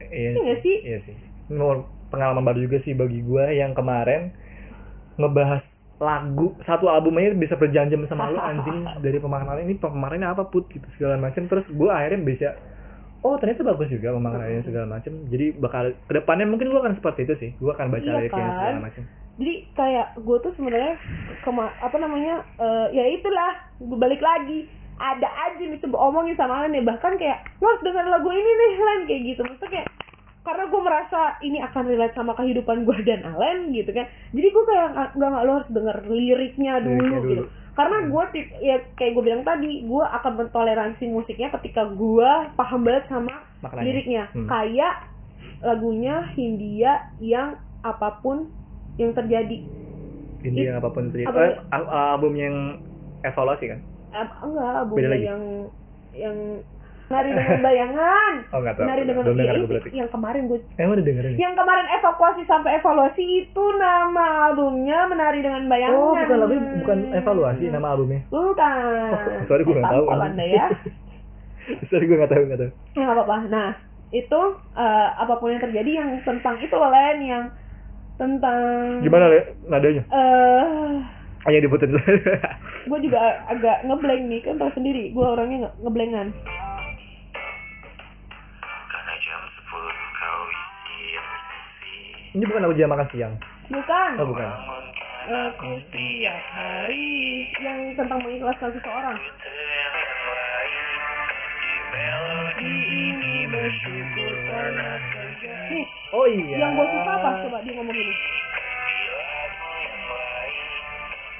[0.00, 0.76] Iya nggak sih?
[0.82, 1.16] Iya sih.
[2.10, 4.30] Pengalaman baru juga sih bagi gue yang kemarin
[5.18, 5.62] ngebahas
[6.02, 8.86] lagu satu album aja bisa berjam-jam sama lu anjing.
[9.04, 10.66] Dari pemaknaan ini pemaknaannya apa put?
[10.70, 12.48] Gitu segala macam terus gue akhirnya bisa
[13.24, 17.20] oh ternyata bagus juga pemaknaannya segala macam jadi bakal ke depannya mungkin gue akan seperti
[17.26, 17.50] itu sih.
[17.58, 18.54] Gue akan baca Iya liriknya kan?
[18.58, 19.04] segala macam
[19.34, 20.94] jadi kayak gue tuh sebenarnya
[21.42, 23.52] kema apa namanya eh, ya itulah
[23.82, 27.82] gue balik lagi ada aja nih coba omongin sama Len ya bahkan kayak lo harus
[27.82, 29.88] denger lagu ini nih Len kayak gitu maksudnya kayak
[30.44, 34.64] karena gue merasa ini akan relate sama kehidupan gue dan Alen gitu kan jadi gue
[34.66, 37.30] kayak nggak nggak lo harus denger liriknya dulu, Liriknya dulu.
[37.30, 42.30] gitu karena gue tip ya kayak gue bilang tadi gue akan mentoleransi musiknya ketika gue
[42.54, 43.82] paham banget sama Maknanya.
[43.82, 44.46] liriknya Hmm.
[44.46, 44.94] kayak
[45.60, 48.52] lagunya Hindia yang apa pun
[48.94, 49.64] yang terjadi
[50.38, 51.24] Ini It- yang apa pun terjadi.
[51.26, 52.56] apa- Eh, al- album yang
[53.22, 53.80] evaluasi kan?
[54.14, 55.24] Eh, enggak Beda albumnya lagi?
[55.24, 55.42] yang
[56.14, 56.36] yang
[57.04, 58.86] nari dengan bayangan Oh nggak tahu.
[58.86, 59.88] nari dengan Belum ya, itu berarti.
[59.92, 61.34] yang kemarin gue Eh, udah dengerin.
[61.36, 66.98] yang kemarin evakuasi sampai evaluasi itu nama albumnya menari dengan bayangan Oh, bukan lagu bukan
[67.12, 68.20] evaluasi nama albumnya.
[68.26, 70.04] bukan Oh, sorry gue nggak tahu.
[70.08, 70.66] Anda ya
[71.90, 72.70] sorry gue nggak tahu nggak tahu.
[72.92, 73.68] ya nggak apa-apa nah
[74.10, 74.40] itu
[74.72, 77.44] eh, apa pun yang terjadi yang tentang itu loh Len yang
[78.14, 80.02] tentang Gimana le nadanya?
[80.06, 80.90] eh
[81.44, 82.02] Hanya diputin dulu.
[82.84, 86.28] gue juga agak ngeblank nih kan tau sendiri gue orangnya nge- ngeblankan
[88.86, 89.68] Karena jam 10
[90.14, 91.96] kau isi sisi
[92.32, 93.34] Ini bukan lagu jam makan siang.
[93.66, 94.48] bukan Oh bukan.
[95.24, 97.08] aku setiap hari
[97.58, 99.16] yang tentang mengikhlaskan seseorang
[102.60, 103.32] ini
[105.70, 106.56] nih Oh iya.
[106.56, 108.14] yang gue suka apa coba dia ngomong gini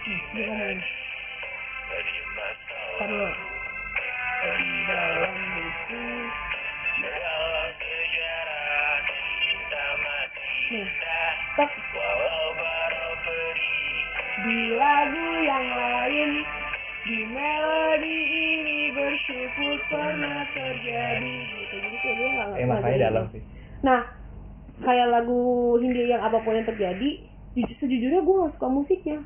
[0.05, 0.91] nih dia ngomong gini
[1.85, 3.29] Dari masa Ntar dulu.
[4.45, 6.05] di dalam buku.
[6.95, 8.97] Dalam sejarah
[9.41, 13.89] kita masih nih indah tek Walau baru pergi
[14.45, 16.31] di lagu yang lain
[17.05, 21.35] di melodi ini bersyukur pernah terjadi.
[21.45, 23.43] Gitu jadi kayak dia nggak nggak makanya jadi dalam sih.
[23.81, 24.01] nah
[24.81, 25.41] kayak lagu
[25.79, 27.11] Hindia yang apa pun yang terjadi
[27.55, 29.19] jujur sejujurnya gue gak suka musiknya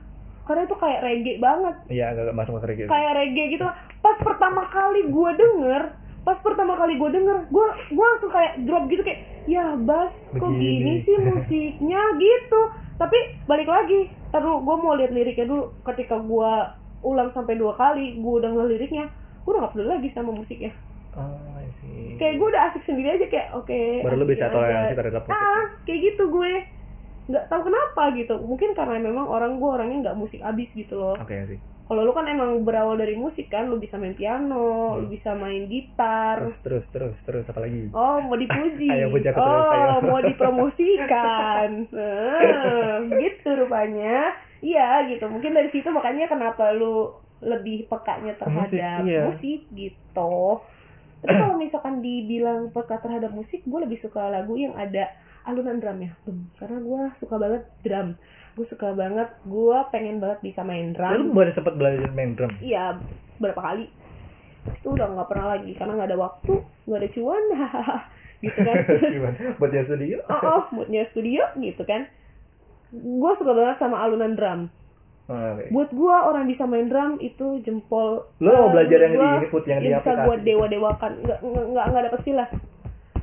[0.49, 1.75] karena itu kayak reggae banget.
[1.87, 2.89] Iya agak masuk ke reggae.
[2.89, 3.65] kayak reggae gitu.
[4.01, 5.83] Pas pertama kali gue denger
[6.25, 10.51] pas pertama kali gue denger gue gue langsung kayak drop gitu kayak ya bas kok
[10.51, 12.03] gini sih musiknya?
[12.17, 12.61] Gitu.
[12.97, 15.77] Tapi balik lagi taruh gue mau lihat liriknya dulu.
[15.85, 16.53] Ketika gue
[17.01, 19.05] ulang sampai dua kali gue udah ngeliat liriknya
[19.39, 20.73] gue udah gak peduli lagi sama musiknya.
[21.13, 21.35] Oh,
[22.15, 24.53] kayak gue udah asik sendiri aja kayak oke Baru lu asik bisa aja.
[24.53, 25.35] toleransi terhadap musik.
[25.35, 26.53] ah kayak gitu gue
[27.29, 31.15] nggak tahu kenapa gitu mungkin karena memang orang gue orangnya nggak musik abis gitu loh
[31.15, 31.61] Oke sih.
[31.85, 35.13] kalau lu kan emang berawal dari musik kan lu bisa main piano lu Hmm.
[35.13, 37.89] bisa main gitar Terus terus terus terus apa lagi?
[37.91, 39.37] oh mau dipuji Ayo, aku terus,
[39.71, 39.87] ayo.
[39.87, 47.87] oh mau dipromosikan Ah, gitu rupanya iya gitu mungkin dari situ makanya kenapa lu lebih
[47.87, 49.23] pekanya terhadap Musik, iya.
[49.29, 50.35] musik gitu
[51.19, 55.11] tapi kalau misalkan dibilang peka terhadap musik gue lebih suka lagu yang ada
[55.49, 56.45] alunan drumnya Dum.
[56.61, 58.09] karena gue suka banget drum
[58.59, 62.51] gue suka banget gue pengen banget bisa main drum Lu baru sempet belajar main drum.
[62.59, 62.99] Iya,
[63.39, 63.87] berapa kali.
[64.83, 66.53] Itu udah nggak pernah lagi karena nggak ada waktu,
[66.91, 67.43] nggak ada cuan,
[68.45, 68.77] gitu kan.
[69.15, 69.39] Gimana?
[69.63, 70.17] Buat yang studio?
[70.35, 72.11] oh, oh, moodnya studio gitu kan.
[72.91, 74.61] Gue suka banget sama alunan drum.
[75.29, 75.71] Oh, Oke.
[75.71, 78.27] Buat gue orang bisa main drum itu jempol.
[78.43, 80.27] Lu mau eh, belajar yang di gua ini, Put, yang di bisa aplikasi?
[80.27, 82.49] gue dewa dewakan, nggak nggak nggak dapet feel lah,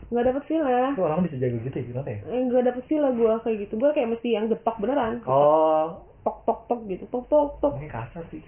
[0.05, 0.89] nggak dapet lah.
[0.93, 2.19] Lu orang bisa jago gitu ya gimana ya?
[2.25, 3.73] Eh, nggak dapet lah gue kayak gitu.
[3.75, 7.73] Gue kayak mesti yang getok beneran, Oh, tok tok tok gitu, tok tok tok.
[7.77, 8.41] ini kasar sih.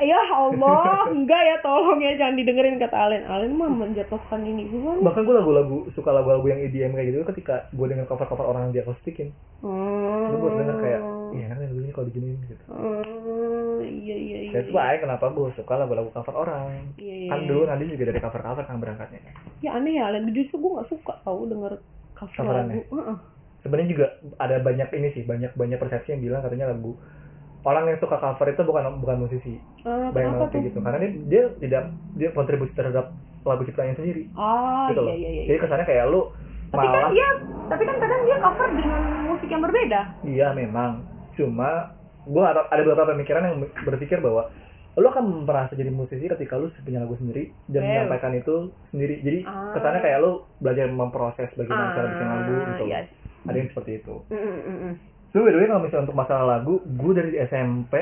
[0.00, 0.84] Ya Allah,
[1.16, 3.24] enggak ya tolong ya jangan didengerin kata Alen.
[3.24, 4.92] Alen mah menjatuhkan ini gue.
[5.00, 8.80] Bahkan gue lagu-lagu suka lagu-lagu yang EDM kayak gitu ketika gue denger cover-cover orang yang
[8.80, 9.32] diakustikin.
[9.60, 10.32] Hmm.
[10.32, 11.00] Gue denger kayak,
[11.32, 12.64] iya enak lagu ini kalau diginiin gitu.
[12.68, 14.52] Hmm, iya iya iya.
[14.52, 16.92] That's why kenapa gue suka lagu-lagu cover orang.
[16.96, 17.48] Iya, iya, Kan iya.
[17.48, 19.20] dulu Nadine juga dari cover-cover kan berangkatnya.
[19.62, 20.28] Ya aneh ya Alen.
[20.34, 21.78] Justru gue gak suka tau denger
[22.18, 22.82] cover lagu.
[22.82, 23.16] Heeh.
[23.62, 24.06] Sebenarnya juga
[24.42, 26.98] ada banyak ini sih, banyak banyak persepsi yang bilang katanya lagu
[27.62, 29.54] orang yang suka cover itu bukan bukan musisi.
[29.86, 30.78] Eh, Banyak banget gitu.
[30.82, 31.82] Karena dia, dia tidak
[32.18, 33.14] dia kontribusi terhadap
[33.46, 34.26] lagu ciptaannya sendiri.
[34.34, 35.14] Ah gitu iya loh.
[35.14, 35.42] iya iya.
[35.46, 36.22] Jadi kesannya kayak lu
[36.72, 37.28] Tapi kan malah dia,
[37.68, 40.00] tapi kan kadang dia cover dengan musik yang berbeda.
[40.24, 40.90] Iya memang.
[41.38, 41.70] Cuma
[42.22, 44.50] gue ada, ada beberapa pemikiran yang berpikir bahwa
[44.92, 47.88] lu akan merasa jadi musisi ketika lu punya lagu sendiri dan Well.
[47.88, 48.54] menyampaikan itu
[48.92, 49.24] sendiri.
[49.24, 49.72] Jadi Ah.
[49.72, 52.84] kesannya kayak lu belajar memproses bagaimana cara bikin lagu gitu.
[52.86, 53.00] iya.
[53.42, 54.14] Ada yang seperti itu.
[54.28, 54.94] Mm, mm, mm, mm.
[55.32, 57.94] So by the way kalau misalnya untuk masalah lagu, gue dari SMP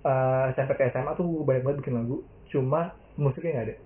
[0.00, 2.16] eh, SMP ke SMA tuh gue banyak banget bikin lagu.
[2.48, 2.80] Cuma
[3.14, 3.76] musiknya nggak ada.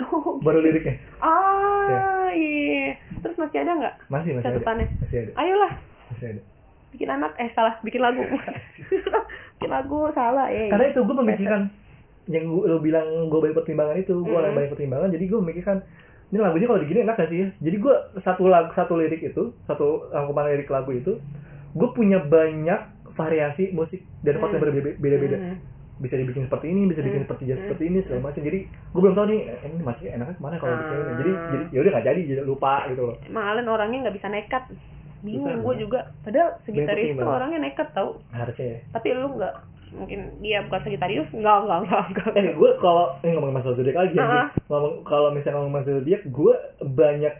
[0.00, 0.96] Oh, Baru liriknya.
[1.20, 2.96] Ah, iya.
[3.20, 3.94] Terus masih ada nggak?
[4.08, 4.56] Masih masih ada.
[4.56, 4.86] Catatannya.
[4.98, 5.32] Masih ada.
[5.36, 5.72] Ayolah,
[6.08, 6.42] Masih ada.
[6.90, 7.34] Bikin anak.
[7.38, 8.22] Eh salah, bikin lagu.
[9.60, 10.68] bikin lagu salah eh.
[10.68, 11.68] karena itu gue memikirkan
[12.26, 14.56] yang gue lo bilang gue banyak pertimbangan itu gue Mm.
[14.56, 15.76] banyak pertimbangan jadi gue memikirkan
[16.30, 19.50] ini lagunya kalau digini enak gak sih ya jadi gue satu lagu satu lirik itu
[19.66, 21.18] satu rangkuman lirik lagu itu
[21.70, 22.80] gue punya banyak
[23.12, 24.96] variasi musik dan chord yang Mm.
[24.96, 25.56] berbeda beda Hmm.
[26.00, 27.28] bisa dibikin seperti ini bisa dibikin Hmm.
[27.28, 27.60] seperti Hmm.
[27.60, 30.56] seperti ini segala macam jadi gue belum tahu nih eh, ini masih enaknya ke mana
[30.56, 30.78] kalau Ah.
[30.80, 34.16] bikin ini jadi jadi ya udah nggak jadi jadi lupa gitu loh emang orangnya nggak
[34.16, 34.64] bisa nekat
[35.20, 36.00] bingung gue juga.
[36.20, 36.72] Padahal tuh
[37.22, 37.36] banget.
[37.36, 38.18] orangnya nekat tau.
[38.30, 38.78] Harusnya ya.
[38.90, 39.54] Tapi lu nggak
[39.90, 42.30] mungkin dia bukan Sagittarius nggak nggak nggak nggak.
[42.34, 44.46] Eh gue kalau ini ngomongin masalah zodiak lagi ya, Ah.
[44.66, 47.34] ngomong kalau misalnya ngomong masalah zodiak gue banyak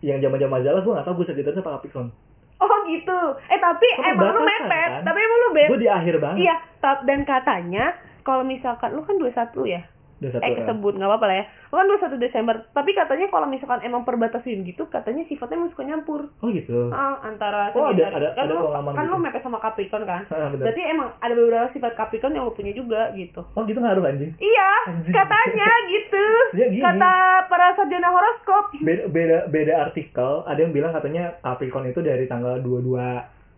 [0.00, 2.08] yang zaman-zaman majalah gue nggak tahu gue Sagittarius apa Capricorn.
[2.54, 3.18] Oh gitu.
[3.48, 4.88] Eh tapi Kamu emang lu mepet.
[4.92, 5.02] kan?
[5.02, 6.38] tapi emang lu bet gue di akhir banget.
[6.42, 6.56] Iya
[7.02, 7.84] dan katanya
[8.20, 9.82] kalau misalkan lu kan 21 ya
[10.24, 10.58] udah satu eh orang.
[10.58, 14.58] kesebut nggak apa-apa lah ya lu kan 21 Desember tapi katanya kalau misalkan emang perbatasin
[14.62, 18.54] gitu katanya sifatnya emang suka nyampur oh gitu ah, antara Oh, ada- ada- kan ada
[18.54, 19.16] pengalaman kan gitu.
[19.18, 20.64] mepet sama Capricorn kan Ah, bener.
[20.64, 24.32] berarti emang ada beberapa sifat Capricorn yang lu punya juga gitu oh gitu ngaruh anjing
[24.36, 25.12] Iya, Anjing.
[25.12, 26.24] katanya gitu.
[26.54, 26.80] Ya, gini.
[26.80, 27.12] Kata
[27.46, 28.64] para sarjana horoskop.
[28.76, 32.96] beda beda beda artikel ada yang bilang katanya Capricorn itu dari tanggal 22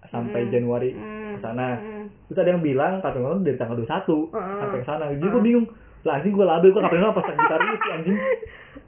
[0.07, 0.51] sampai Hmm.
[0.51, 1.35] Januari Hmm.
[1.35, 2.07] ke sana Hmm.
[2.25, 4.59] terus ada yang bilang Capricorn dari tanggal 21 Hmm.
[4.59, 5.33] sampai ke sana jadi Hmm.
[5.33, 5.67] gue bingung
[6.07, 8.17] lah anjing gue label gue Capricorn apa Sagittarius sih anjing.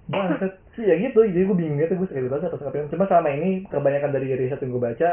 [0.08, 0.52] Bangsat.
[0.78, 1.20] Sih ya gitu.
[1.26, 4.70] Jadi gue bingung gitu gue Sagittarius atau Capricorn cuma selama ini kebanyakan dari riset yang
[4.70, 5.10] gue baca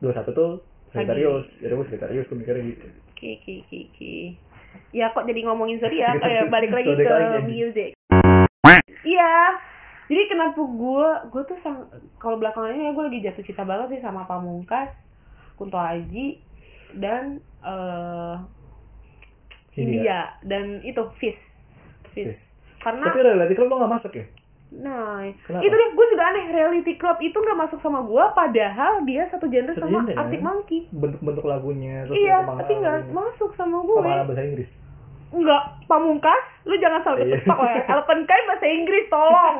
[0.00, 0.50] 21 tuh
[0.96, 1.46] Sagittarius.
[1.60, 2.86] Jadi gue Sagittarius gue mikirnya gitu.
[3.14, 4.16] Ki ki ki ki.
[4.90, 6.18] Ya kok jadi ngomongin zodiak?
[6.24, 7.90] eh, balik lagi ke music.
[9.04, 9.34] Iya.
[10.04, 11.88] Jadi kenapa gue gue tuh sang,
[12.20, 14.92] kalau belakangan ini gue lagi jatuh cinta banget sih sama Pamungkas,
[15.56, 16.40] Kunto Aji
[17.00, 18.36] dan eh
[19.74, 21.38] Ini India dan itu Fish.
[22.10, 22.30] Fish.
[22.30, 22.40] Fish.
[22.78, 24.26] Karena tapi reality club lo gak masuk ya
[24.74, 25.62] Nah, Kenapa?
[25.62, 29.46] itu deh gue juga aneh reality club itu nggak masuk sama gue, padahal dia satu
[29.46, 30.46] genre Satu sama genre, Arctic kan?
[30.50, 30.80] Monkey.
[30.90, 33.94] bentuk-bentuk lagunya terus Iya, tapi nggak masuk sama gue.
[33.94, 34.70] pemahaman bahasa Inggris
[35.30, 37.38] Enggak, pamungkas, lu jangan salah Iya.
[37.38, 37.82] kecepok ya.
[37.92, 39.56] Elephant Kai bahasa Inggris, tolong.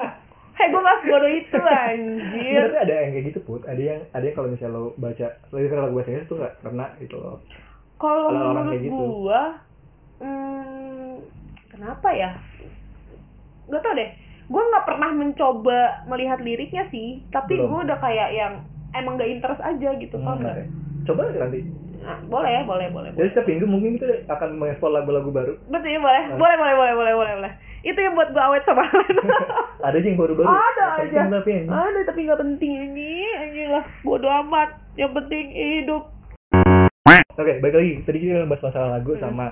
[0.54, 2.62] Hei, gue gak sebodoh itu, anjir.
[2.64, 5.70] Tapi ada yang kayak gitu put, ada yang ada yang kalau misalnya lo baca lirik
[5.72, 7.36] lagu bahasa Inggris tuh nggak kena gitu loh.
[7.96, 9.06] Kalau menurut gitu.
[10.18, 11.12] Hmm,
[11.68, 12.30] kenapa ya?
[13.66, 14.10] Gak tau deh.
[14.44, 18.52] Gua nggak pernah mencoba melihat liriknya sih, tapi gua udah kayak yang
[18.92, 20.54] emang gak interest aja gitu, Hmm, nggak?
[20.54, 20.66] ya.
[21.04, 21.60] Coba nanti.
[21.98, 23.10] Nah, boleh, boleh, boleh.
[23.14, 25.56] Jadi setiap minggu mungkin kita akan mengeksplor lagu-lagu baru.
[25.66, 26.22] Betul ya, boleh.
[26.26, 26.36] Nah.
[26.36, 27.52] Boleh, boleh, boleh, boleh, boleh, boleh.
[27.80, 29.16] Itu yang buat gua awet sama Alen.
[29.80, 30.44] ada aja yang baru-baru.
[30.46, 31.20] Ada aja.
[31.26, 31.68] Tapi ini.
[31.68, 33.12] Ada tapi nggak penting ini.
[33.34, 34.76] Anjing lah, bodo amat.
[34.94, 36.04] Yang penting hidup.
[37.34, 37.92] Oke, baik lagi.
[38.04, 39.22] Tadi kita bahas masalah lagu Hmm.
[39.22, 39.46] sama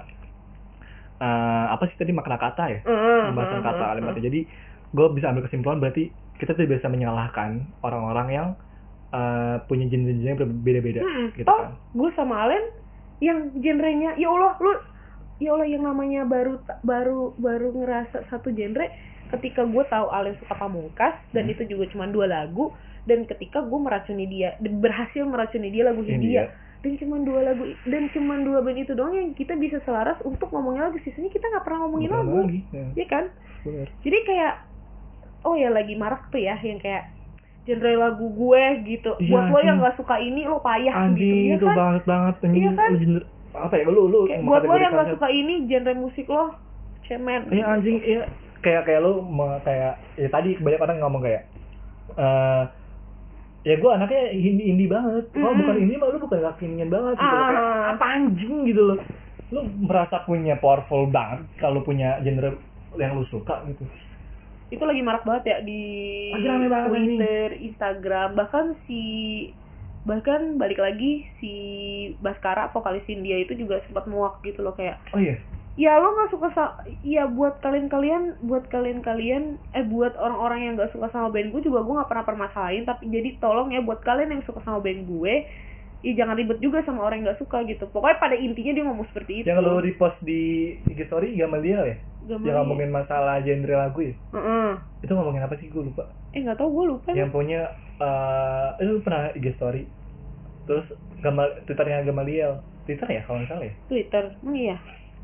[1.23, 2.81] eh, apa sih tadi makna kata ya?
[2.83, 4.23] Pembahasan hmm, kata hmm, kalimatnya.
[4.27, 4.41] Jadi
[4.91, 8.49] gue bisa ambil kesimpulan berarti kita tuh biasa menyalahkan orang-orang yang
[9.11, 11.73] eh, punya jenis-jenis yang berbeda-beda Hmm, gitu toh kan.
[11.95, 12.65] gue sama Alen
[13.23, 14.73] yang genrenya ya Allah lu
[15.39, 18.91] ya Allah yang namanya baru baru baru ngerasa satu genre
[19.31, 21.53] ketika gue tahu Alen suka pamungkas dan Hmm.
[21.55, 26.15] itu juga cuma dua lagu dan ketika gue meracuni dia berhasil meracuni dia lagu India.
[26.15, 26.45] Hindia
[26.83, 30.51] dan cuma dua lagu dan cuma dua band itu doang yang kita bisa selaras untuk
[30.51, 32.61] ngomongin lagu sisanya kita nggak pernah ngomongin Bukan lagu lagi.
[32.69, 33.25] Ya, ya kan
[33.63, 33.87] bener.
[34.03, 34.53] jadi kayak
[35.43, 37.07] oh ya lagi marak tuh ya yang kayak
[37.63, 39.79] genre lagu gue gitu Iya, buat lo yang anjing.
[39.79, 42.35] nggak suka ini lo payah Anjing gitu itu ya kan banget banget.
[42.45, 42.91] Iya kan?
[42.97, 46.45] Jener- apa ya lu lu kayak buat lo yang nggak suka ini genre musik lo
[47.05, 48.23] cemen Iya anjing iya
[48.59, 51.43] kayak kayak me- kayak ya tadi banyak orang ngomong kayak
[52.13, 52.63] eh
[53.63, 55.61] ya gue anaknya indie indie banget kalau Mm-mm.
[55.63, 57.47] bukan indie mah lu bukan kekinian banget gitu loh.
[57.47, 57.95] Ah.
[57.95, 58.99] apa anjing gitu loh
[59.53, 62.59] lu merasa punya powerful banget kalau punya genre
[62.99, 63.87] yang lu suka gitu
[64.73, 65.83] itu lagi marak banget ya di
[66.65, 67.21] banget ini.
[67.21, 69.03] Twitter, Instagram, bahkan si
[70.09, 71.53] bahkan balik lagi si
[72.19, 75.39] Baskara vokalis India itu juga sempat muak gitu loh kayak oh iya
[75.73, 76.65] ya lo nggak suka sa
[77.01, 81.49] ya buat kalian kalian buat kalian kalian eh buat orang-orang yang nggak suka sama band
[81.49, 84.85] gue juga gue nggak pernah permasalahin tapi jadi tolong ya buat kalian yang suka sama
[84.85, 85.49] band gue
[86.03, 87.87] ya jangan ribet juga sama orang yang nggak suka gitu.
[87.95, 89.47] Pokoknya pada intinya dia ngomong seperti itu.
[89.47, 91.97] yang lu repost di IG story Gamaliel ya?
[92.27, 92.47] Gamaliel.
[92.51, 94.15] yang ngomongin masalah genre lagu ya?
[94.35, 94.71] Heeh.
[95.07, 95.71] itu ngomongin apa sih?
[95.71, 96.11] Gue lupa.
[96.35, 97.71] Eh nggak tahu gue lupa yang punya
[98.03, 99.87] eh lu pernah IG story?
[100.67, 100.91] Terus
[101.23, 102.59] Gamal twitternya Gamaliel.
[102.83, 103.75] Twitter ya kalau nggak salah ya?
[103.87, 104.77] Twitter emang iya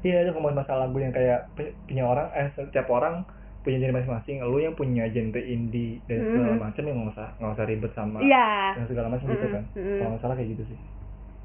[0.02, 3.26] iya itu ngomongin masalah lagu yang kayak pu- punya orang eh setiap orang
[3.62, 4.36] punya genre masing-masing.
[4.46, 6.62] Lu yang punya genre indie dan segala Mhm.
[6.62, 8.46] macam yang nggak usah nggak usah ribet sama iya.
[8.78, 9.64] yang segala macam gitu Mhm, kan.
[9.74, 9.96] Mhm.
[9.98, 10.78] kalau nggak salah kayak gitu sih.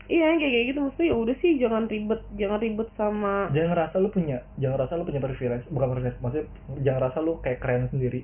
[0.03, 0.79] Iya kayak kayak gitu.
[0.83, 4.93] Maksudnya ya udah sih jangan ribet jangan ribet sama jangan ngerasa lu punya jangan ngerasa
[4.99, 6.45] lu punya privilege bukan privilege maksudnya
[6.83, 8.21] jangan ngerasa lu kayak keren sendiri.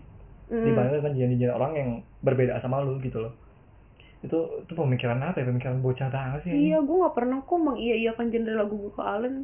[0.49, 0.65] Mm.
[0.65, 3.33] dibandingkan genre orang yang berbeda sama lu gitu loh.
[4.19, 5.45] Itu itu pemikiran apa ya?
[5.47, 9.35] Pemikiran bocah banget sih iya gue nggak pernah kok mengiyakan genre lagu gue ke Allen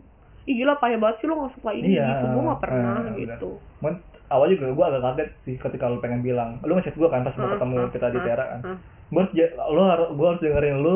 [0.45, 3.13] Ih gila payah banget sih lo gak suka ini Iya, gitu Gue gak pernah eh,
[3.19, 3.93] gitu Cuman
[4.25, 7.33] awal juga gue agak kaget sih ketika lu pengen bilang lu ngechat gue kan pas
[7.33, 8.77] mau Ah, ketemu ah, kita di ah, Tera kan ah.
[9.05, 10.95] gue harus ja- lu harus gue harus dengerin lu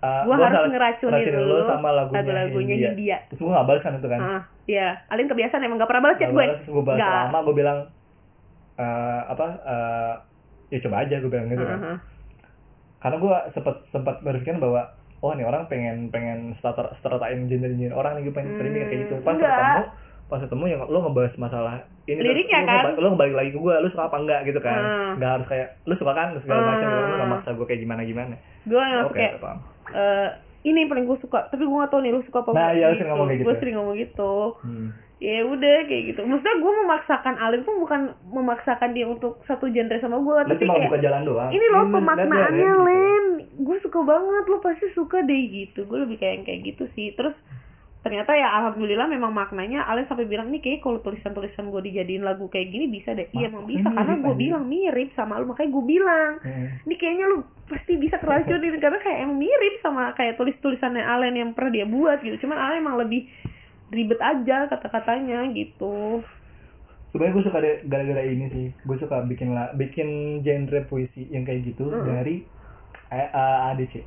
[0.00, 2.90] uh, Gua gua harus ngeracunin ngeracunin lu sama lagunya, lagu-lagunya Hindia.
[2.90, 3.18] Hindia.
[3.26, 4.88] terus gue gak balas kan itu kan Ah, iya.
[5.06, 6.38] Alin kebiasaan emang gak pernah balas chat gue.
[6.40, 7.14] balas, gue balas Nggak.
[7.26, 7.78] lama gue bilang
[8.76, 10.14] eh, apa eh,
[10.68, 11.96] ya coba aja gue bilang gitu kan Heeh.
[12.98, 14.82] karena gue sempat sempat berpikir bahwa
[15.20, 18.82] oh nih orang pengen pengen starter startain gender gender orang nih gue pengen Hmm, streaming
[18.82, 19.50] kayak gitu pas enggak.
[19.50, 19.82] ketemu
[20.26, 22.82] pas ketemu yang lo ngebahas masalah ini Liriknya lo, kan?
[22.94, 25.12] lo ngebalik lagi ke gue lo suka apa enggak gitu kan Hmm.
[25.16, 26.96] nggak harus kayak lo suka kan segala macam Hmm.
[26.96, 29.58] lo nggak maksa gue kayak gimana gimana Gue yang oke kayak paham
[29.90, 30.28] eh,
[30.62, 32.72] ini yang paling gue suka, tapi gue gak tau nih lu suka apa Nah, enggak
[32.74, 33.60] iya, lu sering ngomong kayak Gue gitu.
[33.60, 34.32] sering ngomong gitu.
[34.60, 34.88] hmm.
[35.20, 36.20] Ya udah kayak gitu.
[36.24, 40.64] Maksudnya gue memaksakan Alin tuh bukan memaksakan dia untuk satu genre sama gue, lo tapi
[40.64, 41.50] cuma kayak buka jalan doang.
[41.52, 42.84] ini loh pemaknaannya gitu.
[42.88, 43.24] Len
[43.60, 45.84] gue suka banget lo pasti suka deh gitu.
[45.84, 47.12] Gue lebih kayak yang kayak gitu sih.
[47.12, 47.36] Terus
[48.00, 52.48] ternyata ya alhamdulillah memang maknanya Alen sampai bilang nih kayak kalau tulisan-tulisan gue dijadiin lagu
[52.48, 53.28] kayak gini bisa deh.
[53.36, 56.32] Iya emang bisa karena gue bilang mirip sama lu makanya gue bilang.
[56.40, 56.66] Hmm.
[56.88, 61.50] ini kayaknya lu pasti bisa keracunin karena kayak emang mirip sama kayak tulis-tulisannya Alen yang
[61.52, 62.40] pernah dia buat gitu.
[62.48, 63.28] Cuman Alen emang lebih
[63.90, 66.22] ribet aja kata-katanya gitu.
[67.10, 68.66] Sebenarnya gue suka gara-gara ini sih.
[68.86, 72.06] Gue suka bikin la, bikin genre puisi yang kayak gitu Mm.
[72.06, 72.36] dari
[73.10, 73.28] eh,
[73.74, 74.06] ADC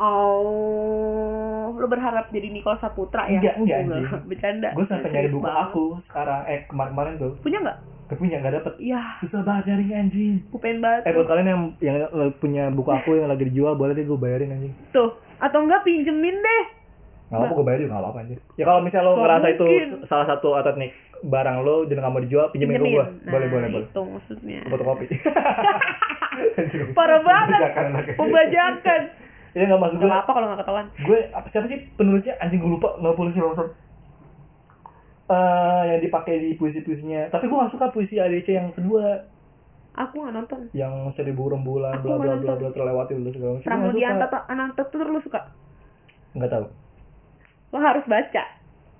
[0.00, 3.36] oh lu berharap jadi Nicole Saputra ya?
[3.36, 4.04] Enggak, enggak, anjing.
[4.26, 4.68] bercanda.
[4.72, 5.64] Gue sampai nyari buku banget.
[5.68, 6.40] aku sekarang.
[6.48, 7.32] Eh kemarin-kemarin tuh.
[7.40, 7.78] Punya nggak?
[8.08, 8.74] Tapi punya nggak dapet.
[8.80, 10.34] Ya susah banget nyarinya anjing.
[10.48, 11.96] Gue pengen banget eh buat kalian yang yang
[12.40, 14.72] punya buku aku yang lagi dijual boleh deh gue bayarin anjing.
[14.90, 16.64] Tuh atau enggak pinjemin deh
[17.30, 19.90] nggak apa gue bayarin nggak apa-apa anjing ya kalau misalnya lo ngerasa itu mungkin.
[20.10, 20.90] salah satu atau nih
[21.22, 23.86] barang lo dan nggak mau dijual pinjemin ke gue Nah, boleh boleh boleh.
[23.86, 24.60] itu maksudnya.
[24.66, 25.06] Fotokopi.
[26.98, 27.60] Parah banget.
[27.60, 29.00] Pembajakan pembajakan.
[29.50, 30.86] Iya nggak maksud gue Gak apa kalau nggak ketahuan.
[31.04, 32.34] Gue apa siapa sih penulisnya?
[32.40, 33.70] Anjing gue lupa nggak polisi langsung
[35.30, 37.30] eh yang dipakai di puisi-puisinya.
[37.30, 39.22] Tapi gue gak suka puisi ADC yang kedua.
[39.94, 40.60] Aku nggak nonton.
[40.74, 43.66] Yang seribu rembulan bla bla bla bla terlewati dulu segala macam.
[43.66, 45.54] Pramudian Tata Ananta tuh lu suka?
[46.34, 46.66] Nggak tahu
[47.70, 48.42] lo harus baca.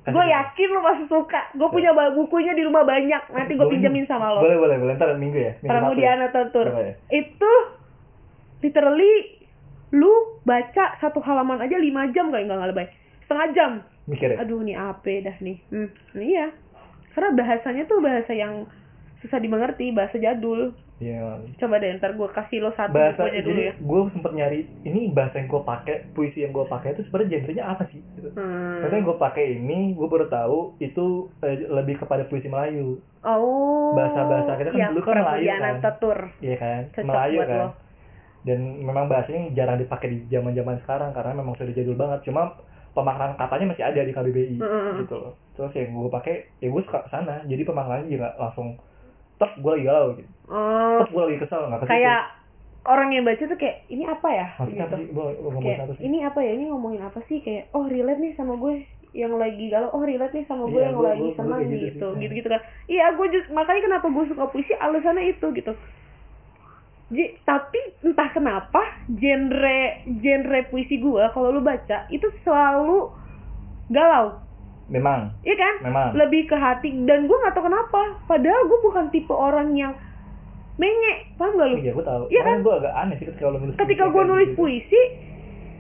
[0.01, 0.33] Kasih gue tahu.
[0.33, 1.41] yakin lo pasti suka.
[1.53, 3.23] Gue punya ba- bukunya di rumah banyak.
[3.31, 4.41] Nanti gue pinjemin sama lo.
[4.41, 4.95] Boleh boleh boleh.
[4.97, 5.53] Ntar minggu ya.
[5.61, 6.95] Minggu Pramudian satu ya?
[7.11, 7.53] Itu
[8.61, 9.13] literally
[9.91, 10.13] lu
[10.43, 12.87] baca satu halaman aja lima jam kayak nggak lebay.
[13.27, 13.71] Setengah jam.
[14.07, 14.43] Mikir ya?
[14.43, 15.57] Aduh nih apa dah nih.
[15.69, 16.47] Hmm nih iya.
[17.11, 18.71] Karena bahasanya tuh bahasa yang
[19.21, 23.61] susah dimengerti bahasa jadul iya coba deh ntar gue kasih lo satu bahasa bukunya dulu
[23.61, 27.31] ya gue sempet nyari ini bahasa yang gue pakai puisi yang gue pakai itu sebenarnya
[27.41, 28.29] genrenya apa sih gitu.
[28.37, 28.85] hmm.
[28.85, 31.07] Ternyata yang gue pakai ini gue baru tahu itu
[31.41, 35.75] eh, lebih kepada puisi Melayu oh bahasa-bahasa kita kan dulu kan Melayu kan.
[35.81, 37.59] Tatur Iya kan, Cocok Melayu buat kan.
[37.59, 37.69] lo.
[38.41, 42.25] Dan memang bahasanya jarang dipakai di zaman-zaman sekarang karena memang sudah jadul banget.
[42.25, 42.57] Cuma
[42.97, 45.05] pemaknaan katanya masih ada di KBBI Mm-mm.
[45.05, 45.33] gitu loh.
[45.57, 47.45] Terus yang gue pakai, ya gue suka sana.
[47.45, 48.81] Jadi pemaknaannya juga langsung,
[49.37, 50.31] tek gue lagi galau gitu.
[50.51, 50.99] Oh.
[51.01, 51.93] Tek gue lagi kesel nggak ke situ.
[51.93, 52.21] kayak
[52.83, 54.47] orang yang baca tuh kayak ini apa ya?
[54.57, 54.97] Maksudnya gitu.
[54.97, 55.07] sih?
[55.11, 56.03] Gue ngomong kayak apa sih?
[56.03, 56.51] ini apa ya?
[56.53, 57.39] Ini ngomongin apa sih?
[57.39, 58.73] Kayak oh relate nih sama gue
[59.13, 59.91] yang lagi galau.
[59.91, 62.19] Oh relate nih sama gue Iya, yang gua- lagi gua- gua senang gitu gitu sih.
[62.21, 62.35] gitu.
[62.37, 62.61] gitu kan.
[62.87, 65.73] Iya gue just makanya kenapa gue suka puisi alasannya itu gitu.
[67.11, 69.81] Ji- tapi entah kenapa genre
[70.17, 73.11] genre puisi gue kalau lu baca itu selalu
[73.89, 74.39] galau.
[74.87, 75.75] Memang, iya kan?
[75.85, 76.09] Memang.
[76.17, 76.91] lebih ke hati.
[77.01, 78.19] Dan gue nggak tahu kenapa.
[78.25, 79.95] Padahal gue bukan tipe orang yang
[80.81, 82.23] menye paham gak lu Iya, gue tahu.
[82.27, 82.57] Iya kan?
[82.59, 84.59] gue agak aneh sih ketika lo nulis ketika gue nulis gitu.
[84.59, 85.03] puisi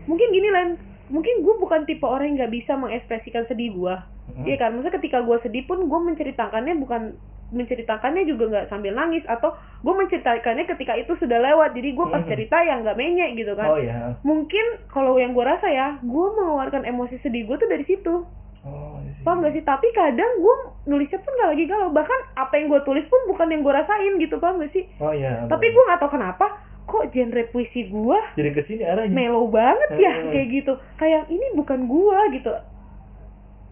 [0.04, 0.68] mungkin gini Len
[1.08, 3.94] mungkin gue bukan tipe orang yang nggak bisa mengekspresikan sedih gue.
[4.40, 7.16] Iya kan maksudnya ketika gue sedih pun gue menceritakannya bukan
[7.50, 12.22] menceritakannya juga nggak sambil nangis atau gue menceritakannya ketika itu sudah lewat jadi gue pas
[12.22, 14.14] cerita yang nggak menye gitu kan Oh iya.
[14.22, 18.22] mungkin kalau yang gue rasa ya gue mengeluarkan emosi sedih gue tuh dari situ
[18.62, 19.62] Oh, iya paham gak sih?
[19.62, 20.54] Tapi kadang gue
[20.86, 21.88] nulisnya pun gak lagi galau.
[21.88, 24.84] Bahkan apa yang gue tulis pun bukan yang gue rasain gitu paham gak sih?
[24.96, 25.44] Oh iya.
[25.46, 26.46] tapi gue nggak tahu kenapa
[26.82, 29.14] kok genre puisi gue jadi ke sini arahnya.
[29.14, 30.28] mellow banget ya Hmm.
[30.28, 30.72] kayak gitu.
[30.96, 32.50] Kayak ini bukan gua gitu.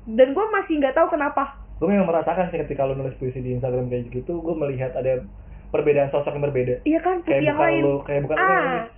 [0.06, 1.52] Dan gua masih nggak tahu kenapa.
[1.76, 5.22] Gue memang merasakan sih ketika lo nulis puisi di Instagram kayak gitu gue melihat ada
[5.68, 6.74] perbedaan sosok yang berbeda.
[6.82, 7.82] Iya kan kayak yang bukan lain.
[7.82, 8.56] lo kayak bukan lo Ah.
[8.56, 8.90] nulis.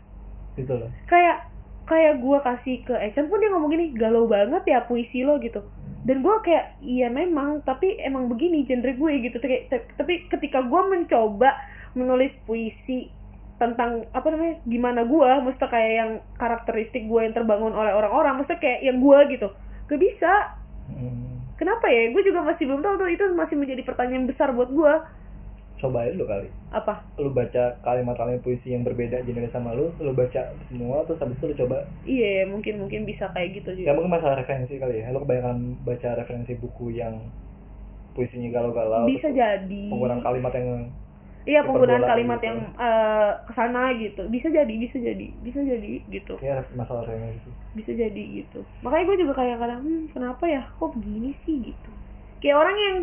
[0.55, 0.91] Gitu loh.
[1.05, 1.37] Kayak
[1.91, 5.67] kayak gua kasih ke Echan pun dia ngomong gini galau banget ya puisi lo gitu.
[6.07, 9.37] Dan gua kayak iya memang tapi emang begini genre gue gitu.
[9.99, 11.59] Tapi ketika gua mencoba
[11.99, 13.11] menulis puisi
[13.59, 18.55] tentang apa namanya gimana gua mesti kayak yang karakteristik gua yang terbangun oleh orang-orang mesti
[18.63, 19.51] kayak yang gua gitu.
[19.91, 20.33] Gak bisa.
[20.91, 21.31] Hmm.
[21.55, 22.11] kenapa ya?
[22.11, 24.95] Gue juga masih belum tahu tuh itu masih menjadi pertanyaan besar buat gue
[25.81, 26.49] coba aja lo kali.
[26.71, 26.95] Apa?
[27.19, 31.47] Lu baca kalimat-kalimat puisi yang berbeda jenis sama lu lu baca semua terus habis itu
[31.51, 31.77] lu coba.
[32.07, 35.07] Iya mungkin mungkin bisa kayak gitu ya juga mungkin masalah referensi kali ya.
[35.13, 37.15] Lu kebanyakan baca referensi buku yang
[38.15, 39.85] puisinya galau-galau bisa jadi.
[39.91, 40.69] penggunaan kalimat yang
[41.49, 42.49] iya penggunaan kalimat gitu.
[42.49, 44.23] yang eh, ke sana gitu.
[44.29, 46.35] Bisa jadi bisa jadi bisa jadi gitu.
[46.43, 48.67] Ya masalah gitu bisa jadi gitu.
[48.83, 50.63] Makanya gue juga kayak kadang hmm, kenapa ya?
[50.79, 51.57] Kok begini sih?
[51.71, 51.91] gitu
[52.41, 52.97] kayak orang yang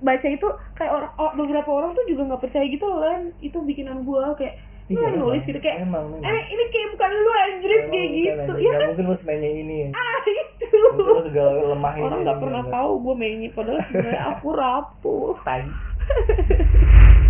[0.00, 3.58] baca itu kayak orang oh, beberapa orang tuh juga nggak percaya gitu loh Len itu
[3.62, 4.56] bikinan gue kayak
[4.88, 6.24] lu Iya, yang nulis gitu kayak Emang, emang.
[6.24, 8.52] eh ini kayak bukan lu anjir kayak bukan gitu.
[8.56, 8.86] ya kan?
[8.88, 10.80] mungkin lu semenye ini ah itu.
[10.96, 15.36] Lu segala lemah orang nggak pernah tahu gue mainnya padahal sebenarnya aku rapuh.
[15.44, 15.62] Tai.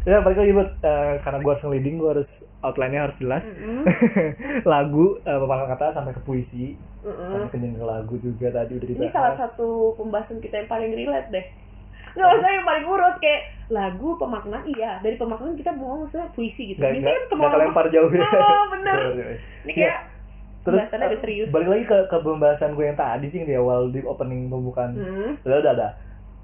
[0.00, 2.30] Ya balik lagi buat eh, karena gue harus ngeliding gue harus
[2.60, 3.42] outline-nya harus jelas.
[3.44, 3.82] Mm-mm.
[4.72, 6.76] lagu uh, pemahaman kata sampai ke puisi.
[7.00, 7.48] Mm-mm.
[7.48, 9.14] sampai ke lagu juga tadi udah ini dibahas.
[9.16, 11.46] salah satu pembahasan kita yang paling relate deh.
[12.10, 15.00] Nggak usah yang paling urut kayak lagu pemaknaan iya.
[15.00, 16.82] Dari pemaknaan kita mau maksudnya puisi gitu.
[16.82, 17.16] Biasanya nggak.
[17.30, 18.10] kan nggak kelempar jauh.
[18.20, 18.98] Ya oh bener.
[19.64, 19.98] ini Ya, kayak
[20.60, 21.48] terus eh, serius.
[21.48, 24.92] balik lagi ke, ke pembahasan gue yang tadi sih di awal di opening pembukaan.
[24.92, 25.40] Hmm.
[25.40, 25.88] udah udah ada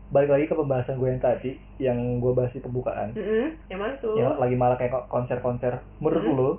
[0.09, 3.59] balik lagi ke pembahasan gue yang tadi yang gue bahas di pembukaan Mm-mm.
[3.67, 6.35] yang mana tuh yang lagi malah kayak konser-konser menurut Hmm.
[6.35, 6.51] lu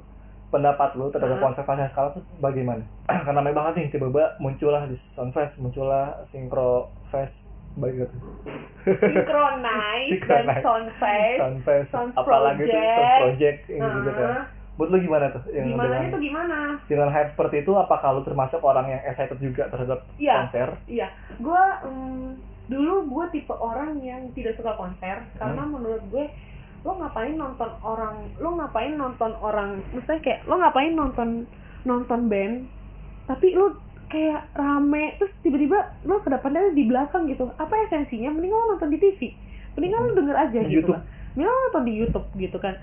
[0.48, 1.46] pendapat lu terhadap Hmm.
[1.46, 2.84] konser konser sekarang tuh bagaimana
[3.26, 7.32] karena memang banget nih tiba-tiba muncullah di Soundfest muncullah Synchro Fest
[7.76, 8.16] baik gitu
[8.86, 10.62] Synchronize dan Synchronize.
[10.62, 12.96] Soundfest Soundfest Sound apalagi tuh Project.
[12.98, 14.44] Sound Project ini juga kan Heeh.
[14.76, 18.22] buat lu gimana tuh yang gimana dengan, itu gimana dengan hype seperti itu apakah lu
[18.22, 20.36] termasuk orang yang excited juga terhadap Iya.
[20.44, 21.64] konser Iya, gue
[22.68, 25.72] dulu gue tipe orang yang tidak suka konser karena Hmm.
[25.74, 26.26] menurut gue
[26.86, 31.30] lo ngapain nonton orang, lo ngapain nonton orang, maksudnya kayak lo ngapain nonton
[31.84, 32.68] nonton band,
[33.26, 33.76] tapi lo
[34.08, 38.32] kayak rame terus tiba-tiba lo ke depannya di belakang gitu, apa esensinya?
[38.32, 39.36] Mending lo nonton di TV,
[39.76, 40.96] mendingan lo denger aja Di gitu YouTube.
[40.96, 41.04] kan,
[41.36, 42.76] mending lo nonton di YouTube gitu kan.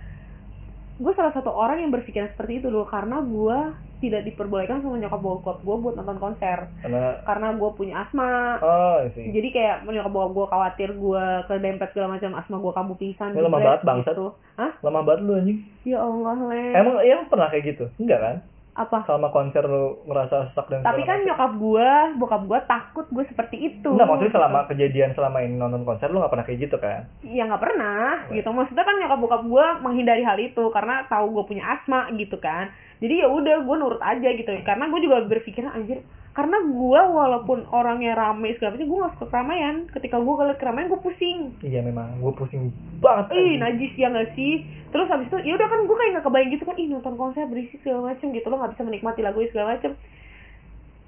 [0.95, 3.59] Gue salah satu orang yang berpikiran seperti itu dulu karena gue
[3.99, 6.69] tidak diperbolehkan sama nyokap bokap gue buat nonton konser.
[6.79, 8.61] Karena karena gue punya asma.
[8.61, 12.97] Oh sih jadi kayak menyokap bokap gue khawatir gue kedempet segala macam asma gue kambuh
[12.97, 14.15] pingsan Ya, jebret banget, bangsat.
[14.15, 14.27] gitu.
[14.55, 14.73] Hah?
[14.81, 15.59] lama banget lu anjing.
[15.83, 17.85] Ya Allah le emang ya pernah kayak gitu?
[17.97, 18.37] Enggak kan
[18.75, 21.27] apa selama konser lu ngerasa stuck dan tapi kan macam?
[21.31, 24.39] nyokap gue bokap gue takut gue seperti itu Enggak, maksudnya gitu.
[24.43, 27.07] selama kejadian selama ini nonton konser lu gak pernah kayak gitu kan?
[27.23, 31.45] ya nggak pernah gitu maksudnya kan nyokap bokap gue menghindari hal itu karena tahu gue
[31.55, 34.49] punya asma gitu kan jadi ya udah gue nurut aja gitu.
[34.65, 36.01] Karena gue juga berpikiran anjir
[36.35, 39.77] karena gue walaupun orangnya rame segala macam gue gak suka keramaian.
[39.93, 41.53] Ketika gue ngeliat keramaian gue pusing.
[41.61, 42.73] Iya memang, gue pusing
[43.05, 43.37] banget.
[43.37, 44.65] ih najis ya nggak sih?
[44.89, 47.45] Terus habis itu ya udah kan gue kayak nggak kebayang gitu kan ih nonton konser
[47.45, 49.93] berisik segala macem gitu lo nggak bisa menikmati lagunya segala macem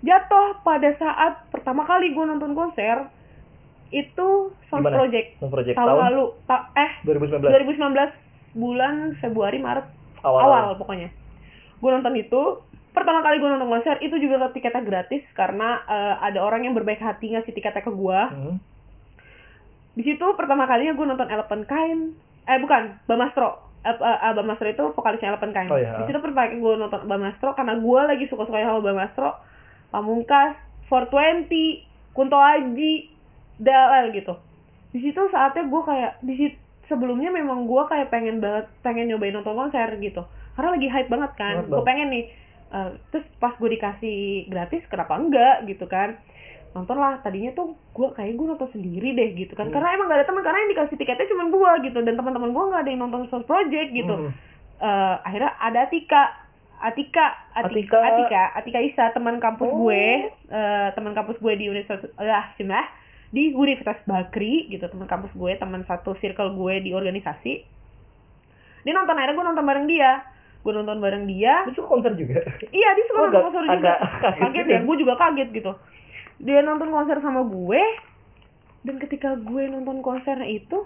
[0.05, 3.09] jatuh pada saat pertama kali gue nonton konser
[3.89, 5.01] itu Sound Gimana?
[5.01, 5.29] Project.
[5.41, 6.03] Sound Project tahun, tahun?
[6.13, 6.25] lalu.
[6.45, 9.87] Ta- eh 2019 2019 bulan Februari Maret.
[10.27, 10.43] Awal.
[10.43, 11.09] awal, pokoknya
[11.77, 12.43] gue nonton itu
[12.91, 16.99] pertama kali gue nonton konser itu juga tiketnya gratis karena eh, ada orang yang berbaik
[16.99, 18.57] hati ngasih tiketnya ke gue Hmm.
[19.97, 22.01] di situ pertama kalinya gue nonton Elephant Kind
[22.47, 25.71] eh bukan Bamastro Eh, eh, eh, Bamastro itu vokalisnya Elephant Kind.
[25.71, 26.03] Oh, iya.
[26.03, 29.31] di situ pertama kali gue nonton Bamastro karena gue lagi suka suka sama Bamastro
[29.95, 30.59] Pamungkas
[30.91, 33.15] 420 Kunto Aji
[33.63, 34.35] DLL gitu.
[34.91, 36.59] Di situ saatnya gue kayak di situ
[36.91, 40.23] sebelumnya memang gue kayak pengen banget pengen nyobain nonton konser gitu
[40.57, 41.55] karena lagi hype banget kan.
[41.69, 42.25] Gue pengen nih
[42.67, 46.19] Eh, terus pas gue dikasih gratis kenapa enggak gitu kan.
[46.75, 49.71] Nonton lah tadinya tuh gue kayak gue nonton sendiri deh gitu kan.
[49.71, 49.75] Hmm.
[49.79, 51.99] karena emang gak ada teman karena yang dikasih tiketnya cuma gue gitu.
[52.03, 54.15] Dan teman-teman gue nggak ada yang nonton Source Project gitu.
[54.19, 54.31] Hmm.
[54.83, 56.23] Eh, akhirnya ada Atika.
[56.77, 57.27] Atika
[57.57, 57.99] Atika Atika.
[58.05, 59.87] Atika Atika Isa teman kampus Oh.
[59.87, 60.29] gue.
[60.51, 62.83] Eh, teman kampus gue di Universitas lah cuma
[63.31, 64.91] di Universitas Bakri gitu.
[64.91, 67.63] Teman kampus gue teman satu circle gue di organisasi.
[68.83, 70.35] Dia nonton akhirnya gue nonton bareng dia
[70.67, 72.43] gue nonton bareng dia suka konser juga?
[72.67, 73.95] Iya dia suka Oh, nonton konser juga.
[74.43, 74.73] kaget juga.
[74.73, 75.73] ya, gue juga kaget gitu.
[76.39, 77.83] Dia nonton konser sama gue,
[78.83, 80.83] dan ketika gue nonton konsernya itu,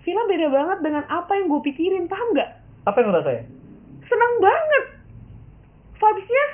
[0.00, 2.50] film beda banget dengan apa yang gue pikirin, paham nggak?
[2.82, 3.46] Apa yang lu rasain?
[4.02, 4.84] Seneng banget.
[5.94, 6.44] Vibes-nya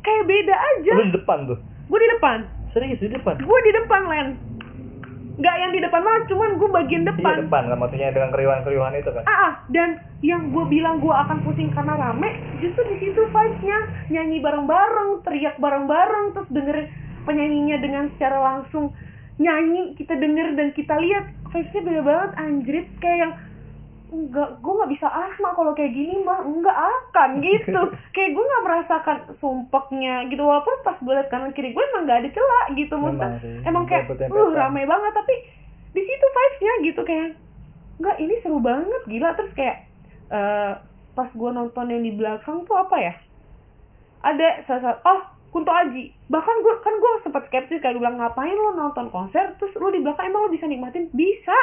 [0.00, 0.92] kayak beda aja.
[0.94, 1.58] Lu di depan tuh.
[1.86, 2.38] Gue di depan,
[2.72, 3.36] Serius di depan.
[3.36, 4.28] gue di depan Len.
[5.36, 7.36] Nggak yang di depan banget, cuman gue bagian Iya depan.
[7.44, 9.24] depan kan maksudnya dengan keriuhan-keriuhan itu kan.
[9.28, 13.78] Ah, ah, dan yang gue bilang gue akan pusing karena rame, justru di situ vibes-nya
[14.16, 16.88] nyanyi bareng-bareng, teriak bareng-bareng, terus dengerin
[17.28, 18.96] penyanyinya dengan secara langsung
[19.36, 23.32] nyanyi, kita denger dan kita lihat vibes-nya beda banget, anjrit kayak yang
[24.06, 26.42] enggak, gue nggak bisa asma kalau kayak gini mah.
[26.46, 27.80] Enggak akan gitu.
[28.14, 32.20] Kayak gue nggak merasakan sumpeknya gitu walaupun pas gue liat kanan kiri gue emang nggak
[32.22, 32.94] ada celah gitu.
[32.96, 35.12] Maksudnya sih, emang kayak uh rame banget.
[35.12, 35.34] Tapi
[35.96, 37.28] di situ vibes-nya gitu kayak
[37.96, 39.28] nggak ini seru banget gila.
[39.34, 39.76] Terus kayak
[40.30, 40.72] eh
[41.16, 43.14] pas gue nonton yang di belakang tuh apa ya?
[44.22, 46.12] Ada salah oh Kunto Aji.
[46.28, 49.56] Bahkan gue kan gue sempat skeptis kayak bilang ngapain lo nonton konser?
[49.56, 51.08] Terus lo di belakang emang lo bisa nikmatin?
[51.16, 51.56] Bisa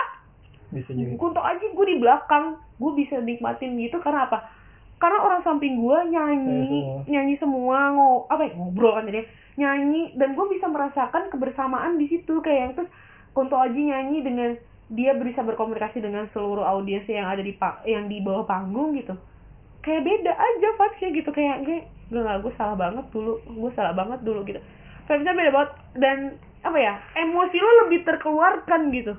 [0.74, 2.58] bisa jadi Aji gue di belakang.
[2.82, 4.50] Gue bisa nikmatin gitu karena apa?
[4.98, 7.04] Karena orang samping gue nyanyi Nyanyi semua.
[7.08, 9.22] nyanyi semua ngo apa ya, ngobrol kan jadi
[9.54, 12.42] nyanyi dan gue bisa merasakan kebersamaan di situ.
[12.42, 12.90] Kayak yang terus
[13.34, 14.50] Kunto Aji nyanyi dengan
[14.94, 17.54] dia bisa berkomunikasi dengan seluruh audiens yang ada di
[17.86, 19.14] yang di bawah panggung gitu.
[19.84, 21.30] Kayak beda aja vibesnya gitu.
[21.30, 21.78] Kayak gue
[22.14, 23.42] gue nggak gue salah banget dulu.
[23.46, 24.62] Gue salah banget dulu gitu.
[25.10, 25.72] Vibesnya beda banget.
[26.00, 26.18] Dan
[26.64, 29.14] apa ya emosi lo lebih terkeluarkan gitu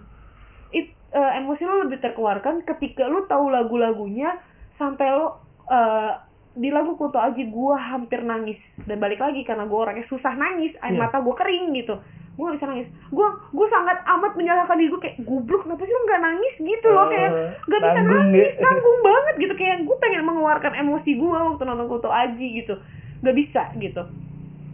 [1.15, 4.35] eh, emosi lo lebih terkeluarkan ketika lo tahu lagu-lagunya
[4.75, 6.13] sampai lo eh,
[6.55, 8.59] di lagu Kunto Aji gue hampir nangis.
[8.81, 11.03] Dan balik lagi karena gue orangnya susah nangis air Iya.
[11.03, 11.99] mata gue kering gitu.
[12.35, 12.89] Gue gak bisa nangis.
[13.11, 16.55] Gue gue sangat amat menyalahkan diri gue kayak goblok kenapa sih lo nggak nangis?
[16.57, 18.63] gitu loh kayak Eh, gak bisa nanggung nangis ya.
[18.67, 19.55] nanggung banget gitu.
[19.55, 22.75] Kayak gue pengen mengeluarkan emosi gue waktu nonton Kunto Aji gitu.
[23.23, 24.03] Gak bisa gitu.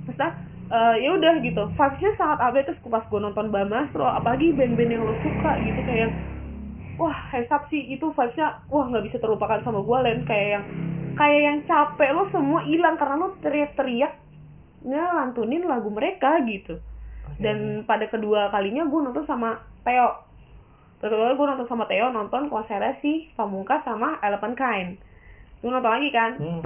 [0.04, 0.16] Terus
[0.70, 1.62] eh, ya udah gitu.
[1.74, 6.10] Vibesnya sangat update terus pas gue nonton Bamasro apalagi band-band yang lo suka gitu kayak
[7.00, 10.18] wah heads up sih itu vibesnya wah nggak bisa terlupakan sama gue Len.
[10.24, 10.64] Kayak yang
[11.18, 14.12] kayak yang capek lo semua hilang karena lo teriak-teriak
[14.86, 16.80] ngelantunin lagu mereka gitu.
[17.40, 20.28] Dan pada kedua kalinya gue nonton sama Theo.
[21.00, 24.90] Kedua gue nonton sama Theo nonton konsernya si Pamungkas sama Elephant Kind.
[25.60, 26.32] Gue nonton lagi kan?
[26.40, 26.64] Hmm.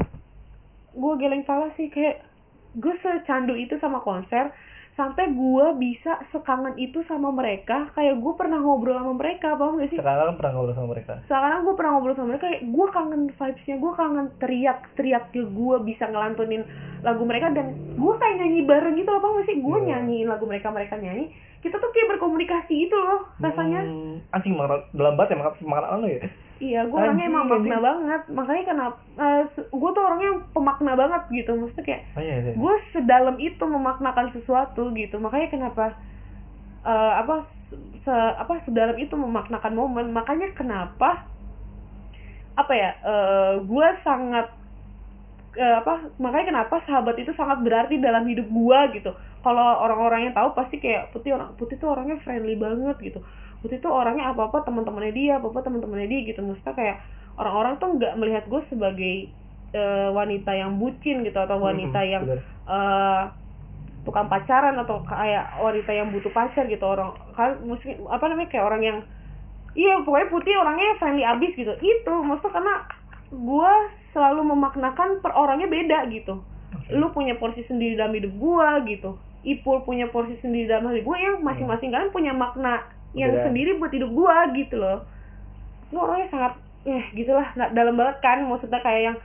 [0.95, 2.23] gue geleng pala sih kayak
[2.75, 4.51] gue secandu itu sama konser
[4.95, 7.91] sampai gue bisa sekangen itu sama mereka.
[7.95, 9.99] Kayak gue pernah ngobrol sama mereka paham gak sih?
[9.99, 11.15] Sekarang kan pernah ngobrol sama mereka?
[11.27, 15.77] Sekarang gue pernah ngobrol sama mereka kayak gue kangen vibesnya gue kangen teriak teriak gue
[15.83, 16.63] bisa ngelantunin
[17.03, 17.51] lagu mereka.
[17.51, 17.67] Dan
[17.99, 19.57] gue kayak nyanyi bareng gitu loh paham gak sih?
[19.59, 19.87] Gue Iya.
[19.91, 21.27] nyanyiin lagu mereka mereka nyanyi.
[21.59, 23.83] Kita tuh kayak berkomunikasi gitu loh rasanya.
[23.83, 26.23] Hmm, anjing makna dalam banget ya makna makna lo ya
[26.65, 28.23] Iya, gue orangnya emang makna banget.
[28.33, 28.97] Makanya kenapa
[29.69, 31.51] gue tuh orangnya pemakna banget gitu.
[31.61, 35.17] Maksudnya kayak oh iya iya gue sedalam itu memaknakan sesuatu gitu.
[35.21, 35.85] Makanya kenapa
[36.89, 37.35] eh, apa
[38.05, 40.07] se apa sedalam itu memaknakan momen.
[40.17, 41.29] Makanya kenapa
[42.55, 42.91] apa ya?
[43.67, 44.47] gue sangat
[45.59, 46.11] eh, apa?
[46.19, 49.11] Makanya kenapa sahabat itu sangat berarti dalam hidup gue gitu.
[49.45, 53.21] Kalau orang-orang yang tahu pasti kayak putih orang putih tuh orangnya friendly banget gitu.
[53.65, 56.45] Putih tuh orangnya apa apa teman-temannya dia, apa apa teman-temannya dia gitu.
[56.45, 56.97] Maksudnya kayak
[57.41, 59.15] orang-orang tuh nggak melihat gue sebagai
[59.73, 62.41] eh, wanita yang bucin gitu atau wanita Mhm, yang bener.
[62.69, 63.23] eh
[64.05, 66.85] tukang pacaran atau kayak wanita yang butuh pacar gitu.
[66.85, 68.99] Orang kan mungkin apa namanya kayak orang yang
[69.75, 71.73] iya pokoknya putih orangnya friendly abis gitu.
[71.81, 72.75] Itu maksudnya karena
[73.33, 73.73] gue
[74.13, 76.45] selalu memaknakan per orangnya beda gitu.
[76.95, 79.11] Lu punya porsi sendiri dalam hidup gue gitu.
[79.43, 82.85] Ipul punya porsi sendiri dalam hidup gue yang masing-masing kalian punya makna
[83.15, 85.07] yang sendiri buat hidup gue gitu loh.
[85.89, 86.53] Lu orangnya sangat
[86.85, 88.39] eh gitulah nggak dalam banget kan.
[88.43, 89.17] Maksudnya kayak yang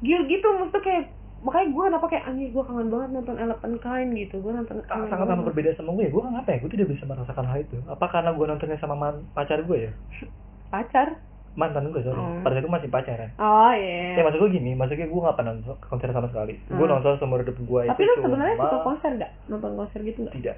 [0.00, 1.02] gil gitu maksudnya kayak
[1.40, 4.34] makanya gue kenapa kayak anjir gue kangen banget nonton Elephant Kind gitu.
[4.38, 5.26] Gue nonton sangat banget.
[5.26, 7.76] sangat berbeda sama gue gue ngapa ya gue tidak bisa merasakan hal itu.
[7.84, 9.92] Apa karena gue nontonnya sama man- pacar gue ya?
[10.70, 11.08] Pacar?
[11.54, 12.18] Mantan gue sorry.
[12.18, 12.42] Oh.
[12.42, 14.18] pada saat itu masih pacaran oh iya.
[14.18, 16.58] Ya maksud gue gini maksudnya gue gak pernah nonton konser sama sekali.
[16.66, 16.98] Gue Hmm.
[16.98, 19.30] nonton seumur hidup gue tapi itu lu sebenarnya suka konser nggak?
[19.46, 20.34] Nonton konser gitu nggak?
[20.34, 20.56] Tidak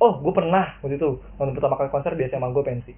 [0.00, 2.92] oh gue pernah waktu itu nonton pertama kali konser di SMA gue pensi.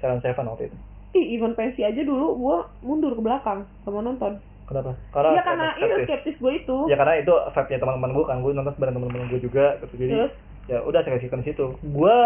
[0.00, 0.76] Seven Seven waktu itu.
[1.16, 4.36] Ih event pensi aja dulu gue mundur ke belakang sama nonton.
[4.66, 4.98] Kenapa?
[5.14, 6.04] Karena Iya karena itu skeptis.
[6.04, 6.76] skeptis gue itu.
[6.90, 9.94] Ya karena itu vibe-nya teman-teman gue kan gue nonton bareng teman-teman gue juga gitu.
[9.96, 10.32] Jadi terus?
[10.66, 11.66] ya udah saya kasihkan situ.
[11.80, 12.16] Gue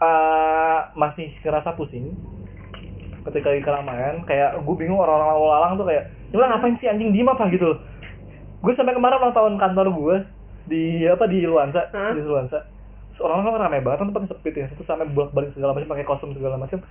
[0.00, 2.14] uh, masih ngerasa pusing
[3.22, 7.28] ketika di keramaian kayak gue bingung orang-orang lalang tuh kayak lu ngapain sih anjing diem
[7.28, 7.44] apa?
[7.52, 7.70] Gitu.
[8.62, 10.16] Gue sampai kemarin ulang tahun kantor gue
[10.70, 12.14] di apa di Luansa Hah?
[12.14, 12.71] di Luansa
[13.22, 14.66] orang-orang kan ramai banget tempat sepit ya.
[14.68, 16.82] Itu sampai bolak balik segala macam pakai kostum segala macam.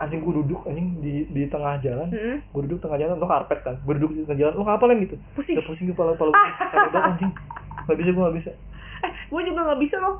[0.00, 2.08] Anjing gue duduk anjing di di tengah jalan.
[2.08, 2.40] Mm-mm.
[2.40, 3.76] gue duduk tengah jalan lo karpet kan?
[3.84, 5.16] Gue duduk di tengah jalan lo ngapa gitu?
[5.36, 5.54] Pusing.
[5.58, 7.30] ya pusing kepala kepala gue capek anjing.
[7.84, 8.50] Nggak bisa gue nggak bisa.
[9.00, 10.16] Eh gue juga nggak bisa loh.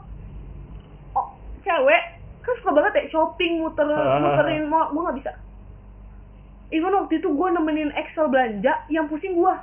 [1.17, 1.27] Oh
[1.65, 2.03] cewek
[2.41, 5.33] kan suka banget ya shopping muter muterin mau gue nggak bisa.
[6.71, 9.55] Even waktu itu gue nemenin Excel belanja yang pusing gue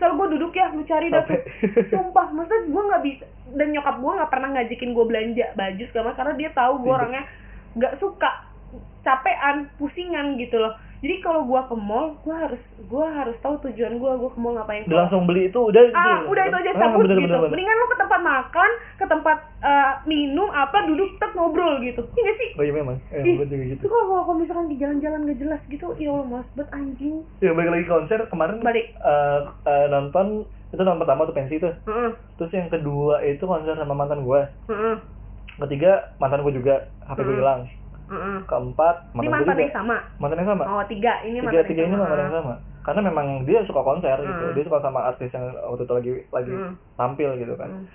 [0.00, 1.36] Soalnya gue duduk ya, lu cari dah tuh.
[1.36, 1.44] Capek.
[1.92, 3.24] Sumpah, maksudnya gue nggak bisa.
[3.52, 6.86] Dan nyokap gue nggak pernah ngajakin gue belanja baju segala macam karena dia tahu gue
[6.88, 6.96] Ribet.
[6.96, 7.22] orangnya
[7.76, 8.30] nggak suka
[9.04, 10.72] capean, pusingan gitu loh.
[11.00, 14.52] Jadi kalau gue ke mall, gue harus gue harus tahu tujuan gue, gue ke mall
[14.52, 14.84] ngapain.
[14.84, 15.96] udah langsung beli itu udah gitu.
[15.96, 17.24] Ah udah itu aja Ah, cabut bener, gitu.
[17.24, 17.50] bener, bener.
[17.50, 22.04] mendingan lu ke tempat makan ke tempat eh, minum apa duduk tek ngobrol gitu.
[22.06, 22.50] Iya gak sih?
[22.52, 22.96] Oh iya memang.
[23.08, 23.80] Eh, Ih, juga gitu.
[23.80, 27.16] itu kalau kalau misalkan di jalan-jalan gak jelas gitu ya Allah mas bet anjing.
[27.40, 28.86] Ya balik lagi konser kemarin Balik.
[28.92, 30.26] eh, eh, nonton
[30.68, 31.72] itu nonton pertama tuh pensi tuh.
[31.80, 34.96] Heeh, terus yang kedua itu konser sama mantan gue heeh,
[35.58, 37.40] ketiga mantan gue juga HP gue Hmm.
[37.40, 37.60] hilang
[38.10, 38.36] heeh.
[38.44, 39.96] keempat ini mantan gue mantan yang sama?
[40.18, 40.64] Mantan yang sama.
[40.66, 41.12] Oh tiga.
[41.22, 42.54] Ini tiga mantan tiga ini yang mantan sama yang sama.
[42.80, 44.44] Karena memang dia suka konser gitu.
[44.44, 44.54] Hmm.
[44.56, 46.74] dia suka sama artis yang waktu itu lagi lagi Hmm.
[46.94, 47.70] tampil gitu kan.
[47.70, 47.86] Hmm.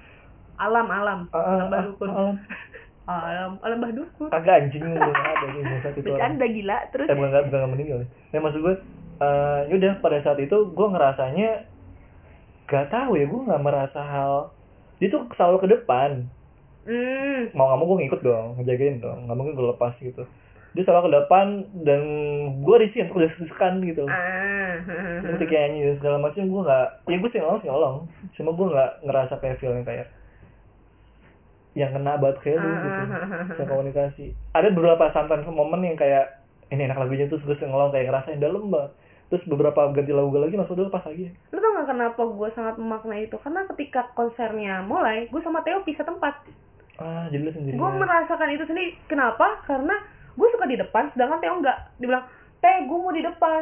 [0.55, 1.19] alam alam.
[1.29, 2.35] Ah, alam ah, balukun alam.
[3.05, 3.51] alam.
[3.59, 4.29] Alam bah dukun.
[4.31, 4.81] Kagak anjing.
[4.81, 6.77] Lu ada nih bangsat itu bercanda gila.
[6.89, 7.07] Terus?
[7.11, 7.99] Eh bukan bukan nggak meninggal.
[8.31, 8.75] Nah maksud gue,
[9.19, 11.49] eh yaudah pada saat itu gue ngerasanya
[12.65, 14.49] gak tahu ya gue nggak merasa hal
[14.97, 16.25] dia tuh selalu ke depan
[16.85, 17.53] hmm.
[17.57, 19.19] Mau nggak mau gue ngikut dong ngejagain dong.
[19.27, 20.23] Nggak mungkin gue lepas gitu.
[20.75, 21.47] Dia selalu ke depan
[21.87, 22.01] dan
[22.63, 24.05] gue risih untuk deskan gitu.
[24.07, 24.35] Ah
[25.35, 27.95] ketika nyanyi dan segala macam gue nggak ya gue sih nyolong sih nyolong
[28.35, 30.07] cuma gue nggak ngerasa kayak feeling kayak
[31.75, 33.01] yang kena banget kayak lu gitu.
[33.59, 34.25] Saya komunikasi.
[34.55, 36.39] Ada beberapa santan momen yang kayak
[36.71, 38.95] ini enak lagunya terus gue ngelong kayak ngerasain dalam banget.
[39.27, 41.35] Terus beberapa ganti lagu lagi langsung udah lepas lagi.
[41.51, 43.35] Lu tau gak kenapa gue sangat memaknai itu?
[43.43, 46.47] Karena ketika konsernya mulai gue sama Theo pisah tempat
[46.95, 48.95] ah jadi lu sendiri gue merasakan itu sendiri.
[49.11, 49.59] Kenapa?
[49.67, 49.95] Karena
[50.35, 51.77] gue suka di depan sedangkan Theo enggak.
[51.99, 52.25] Dia bilang
[52.63, 53.61] teh gue mau di depan.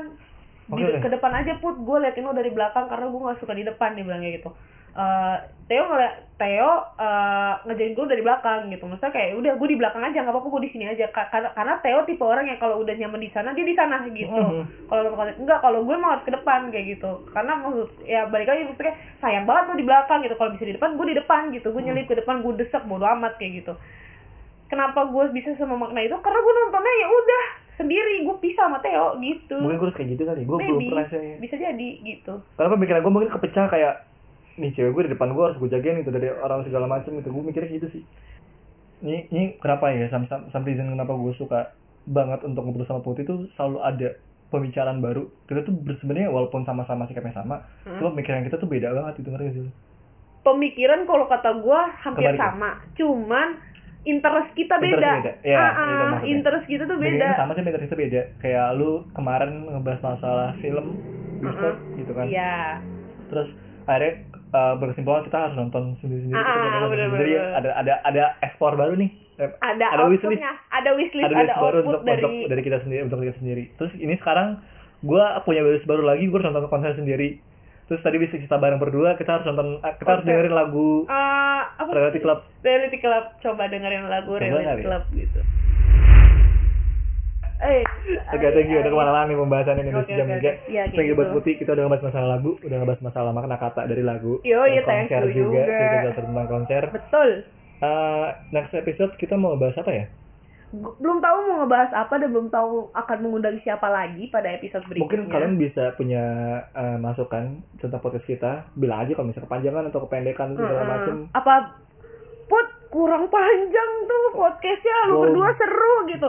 [0.63, 1.01] Di, Oke.
[1.01, 1.75] ke depan aja put.
[1.81, 4.49] Gue liatin lo dari belakang karena gue nggak suka di depan dia bilang kayak gitu
[4.93, 6.69] Eh, Theo ngeliat Theo
[6.99, 8.83] eh, ngejain gue dari belakang gitu.
[8.83, 11.09] Maksudnya kayak udah gue di belakang aja nggak apa-apa gue di sini aja.
[11.09, 14.05] Ka- karena karena Theo tipe orang yang kalau udah nyaman di sana dia di sana
[14.05, 14.29] gitu.
[14.29, 14.85] Mhm.
[14.85, 15.01] kalau
[15.33, 17.25] enggak kalau gue mau harus ke depan kayak gitu.
[17.31, 20.35] Karena maksud ya balik lagi maksudnya sayang banget lo di belakang gitu.
[20.35, 21.67] Kalau bisa di depan gue di depan gitu.
[21.71, 23.73] Gue nyelip ke depan gue desek bodo amat kayak gitu.
[24.67, 26.17] Kenapa gue bisa sama makna itu?
[26.17, 27.43] Karena gue nontonnya ya udah
[27.75, 28.15] sendiri.
[28.25, 29.57] Gue pisah sama Theo gitu.
[29.57, 30.41] Mungkin gue harus kayak gitu kali.
[30.43, 31.37] Gue belum pernah sih.
[31.39, 32.33] Bisa jadi gitu.
[32.53, 33.93] Karena pemikiran gue mungkin kepecah kayak
[34.55, 37.29] nih cewek gue di depan gue harus gue jagain gitu dari orang segala macam gitu
[37.29, 38.03] gue mikirnya gitu sih
[39.01, 41.73] ini ini kenapa ya some, some, some reason kenapa gue suka
[42.03, 44.09] banget untuk ngobrol sama Putih itu selalu ada
[44.47, 47.99] pembicaraan baru kita tuh sebenarnya walaupun sama-sama sikapnya sama Hmm.
[47.99, 49.73] cuma pemikiran kita tuh beda banget itu ngerti sih
[50.43, 52.35] pemikiran kalau kata gue hampir ya?
[52.37, 53.47] sama cuman
[54.03, 55.33] interest kita Interest beda, beda.
[55.41, 56.27] Ya, itu ah, maksudnya.
[56.29, 60.85] interest kita tuh beda sama sih pemikiran kita beda kayak lu kemarin ngebahas masalah film
[61.39, 61.97] bioskop Mm-mm.
[61.97, 62.79] gitu kan iya
[63.27, 63.49] terus
[63.83, 64.13] akhirnya
[64.53, 67.53] uh, berkesimpulan kita harus nonton sendiri-sendiri Ah, kita ah, nonton bener, sendiri bener.
[67.53, 70.39] ada ada ada ekspor baru nih ada, Ada wishlist.
[70.69, 73.91] ada wishlist ada ada, baru untuk dari untuk dari kita sendiri untuk kita sendiri terus
[73.95, 74.61] ini sekarang
[75.01, 77.41] gue punya list baru lagi gue harus nonton konser sendiri
[77.83, 80.29] terus tadi bisa kita bareng berdua kita harus nonton eh, kita harus Konser.
[80.31, 81.89] dengerin lagu Eh, apa?
[81.91, 84.85] Reality Club Reality Club coba dengerin lagu Coba Reality ya?
[84.85, 85.39] Club gitu
[87.63, 87.81] eh
[88.51, 88.77] thank you.
[88.77, 90.23] Udah ke mana-mana nih pembahasannya nih udah juga.
[90.29, 90.51] oke.
[90.67, 91.35] Iya, Thank you buat gitu.
[91.39, 91.53] Putih.
[91.55, 94.33] Kita udah ngebahas masalah lagu, udah ngebahas masalah makna kata dari lagu.
[94.43, 95.63] Yo, iya, thank you juga.
[95.63, 95.73] juga.
[95.73, 96.83] Kita belajar tentang konser.
[96.89, 97.29] betul
[97.79, 100.05] Eh, next episode kita mau bahas apa ya?
[100.73, 105.03] Belum tahu mau ngebahas apa dan belum tahu akan mengundang siapa lagi pada episode berikutnya
[105.21, 106.23] Mungkin kalian bisa punya
[106.71, 107.43] eh, masukan
[107.77, 108.51] tentang podcast kita.
[108.73, 110.89] Bilang aja kalau misalnya kepanjangan atau kependekan segala Mm-mm.
[110.89, 111.15] macem.
[111.29, 111.53] apa
[112.43, 115.21] put kurang panjang tuh podcastnya lu Oh.
[115.23, 116.27] berdua seru gitu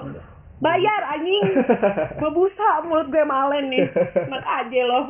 [0.62, 1.44] bayar anjing.
[2.22, 3.86] Bebusa mulut gue malen nih.
[4.28, 5.04] Enak aja loh.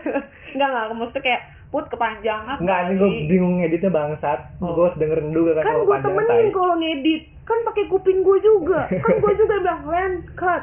[0.56, 4.40] Nggak nggak maksudnya kayak put kepanjangan Enggak, ini gue bingung ngeditnya bangsat.
[4.60, 4.76] Oh.
[4.76, 7.22] Gue harus dengerin dulu kan kan gue temenin kalau ngedit.
[7.48, 8.92] Kan pakai kuping gue juga.
[8.92, 10.62] Kan gue juga bilang land cut.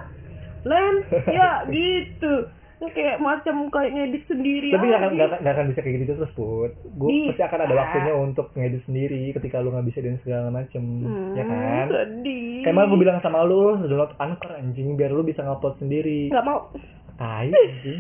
[0.68, 0.98] Land
[1.32, 5.12] ya gitu Kayak macam kayak ngedit sendiri Tapi nggak akan,
[5.44, 6.72] nggak akan, bisa kayak gitu terus, Put.
[6.96, 10.84] Gue pasti akan ada waktunya untuk ngedit sendiri ketika lu nggak bisa dan segala macem.
[11.04, 11.86] Hmm, ya kan?
[11.92, 16.32] sedih Kayak malah gue bilang sama lu, download Anchor anjing biar lu bisa ngupload sendiri.
[16.32, 16.72] nggak mau
[17.20, 18.00] Tai anjing.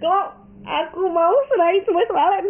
[0.00, 0.24] kalau
[0.64, 2.44] aku mau serahin semua selain.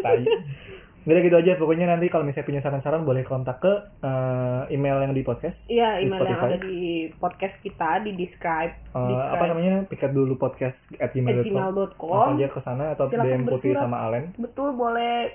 [1.07, 5.15] Udah gitu aja pokoknya nanti kalau misalnya punya saran-saran boleh kontak ke eh, email yang
[5.15, 5.55] di podcast.
[5.71, 9.75] Iya, Di email yang ada di podcast kita di describe, Eh, describe apa namanya?
[9.87, 12.11] Piket dulu podcast at gmail.com.
[12.11, 14.35] Langsung aja ke sana atau Silakan DM Putih sama Alen.
[14.35, 15.31] Betul, boleh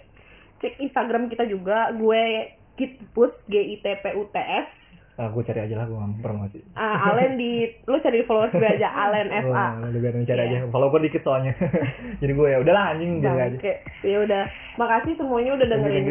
[0.59, 1.95] cek Instagram kita juga.
[1.95, 4.80] Gue Gitput, G I T P U T S.
[5.13, 6.59] Ah, gue cari aja lah gue nggak promosi.
[6.73, 9.51] Ah, Alen di lu cari di followers gue aja Alen F A.
[9.51, 10.47] Wah, udah biarin cari Iya.
[10.47, 10.71] aja.
[10.71, 11.53] Follow gue dikit soalnya.
[12.23, 13.57] Jadi gue ya udahlah anjing jadi aja.
[13.59, 14.43] Oke, ya udah.
[14.75, 16.09] Makasih semuanya udah dengerin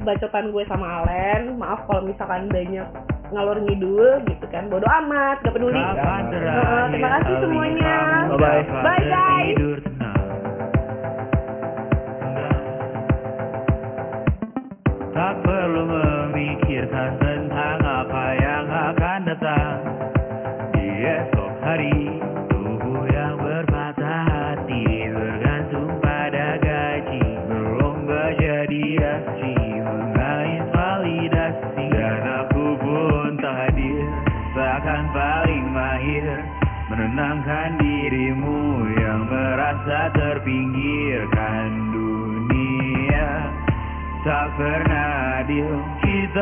[0.00, 1.58] bacotan gue sama Alen.
[1.58, 2.86] Maaf kalau misalkan banyak
[3.34, 4.70] ngalor ngidul gitu kan.
[4.70, 5.82] Bodoh amat, gak peduli.
[5.82, 7.94] Heeh, terima kasih semuanya.
[8.30, 8.62] Bye-bye.
[8.80, 9.95] Bye, guys.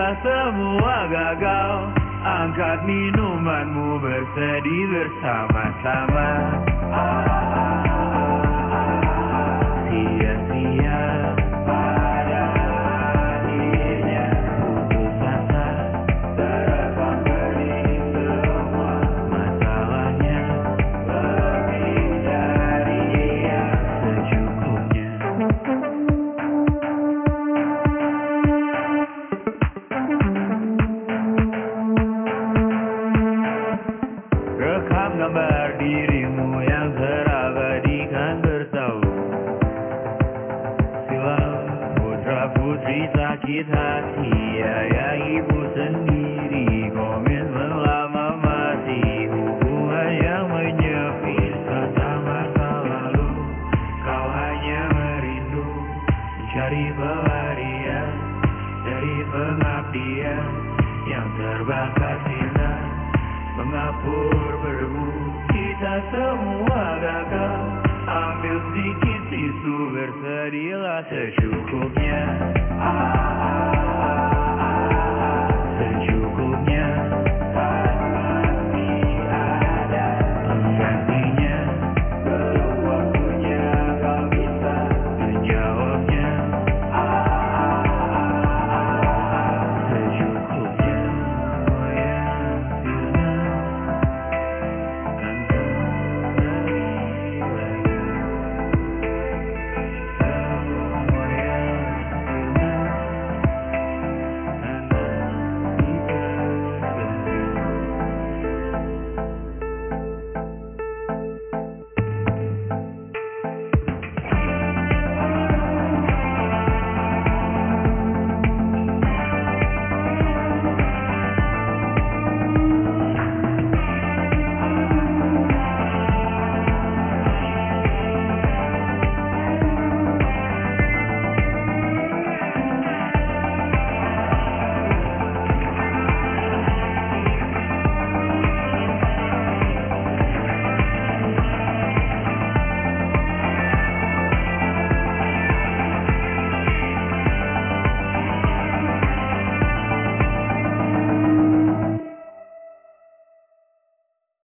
[0.04, 1.72] Semua gagal.
[2.24, 6.28] Angkat minumanmu Bersedih bersama-sama.
[6.84, 7.83] Sia-sia Pada akhirnya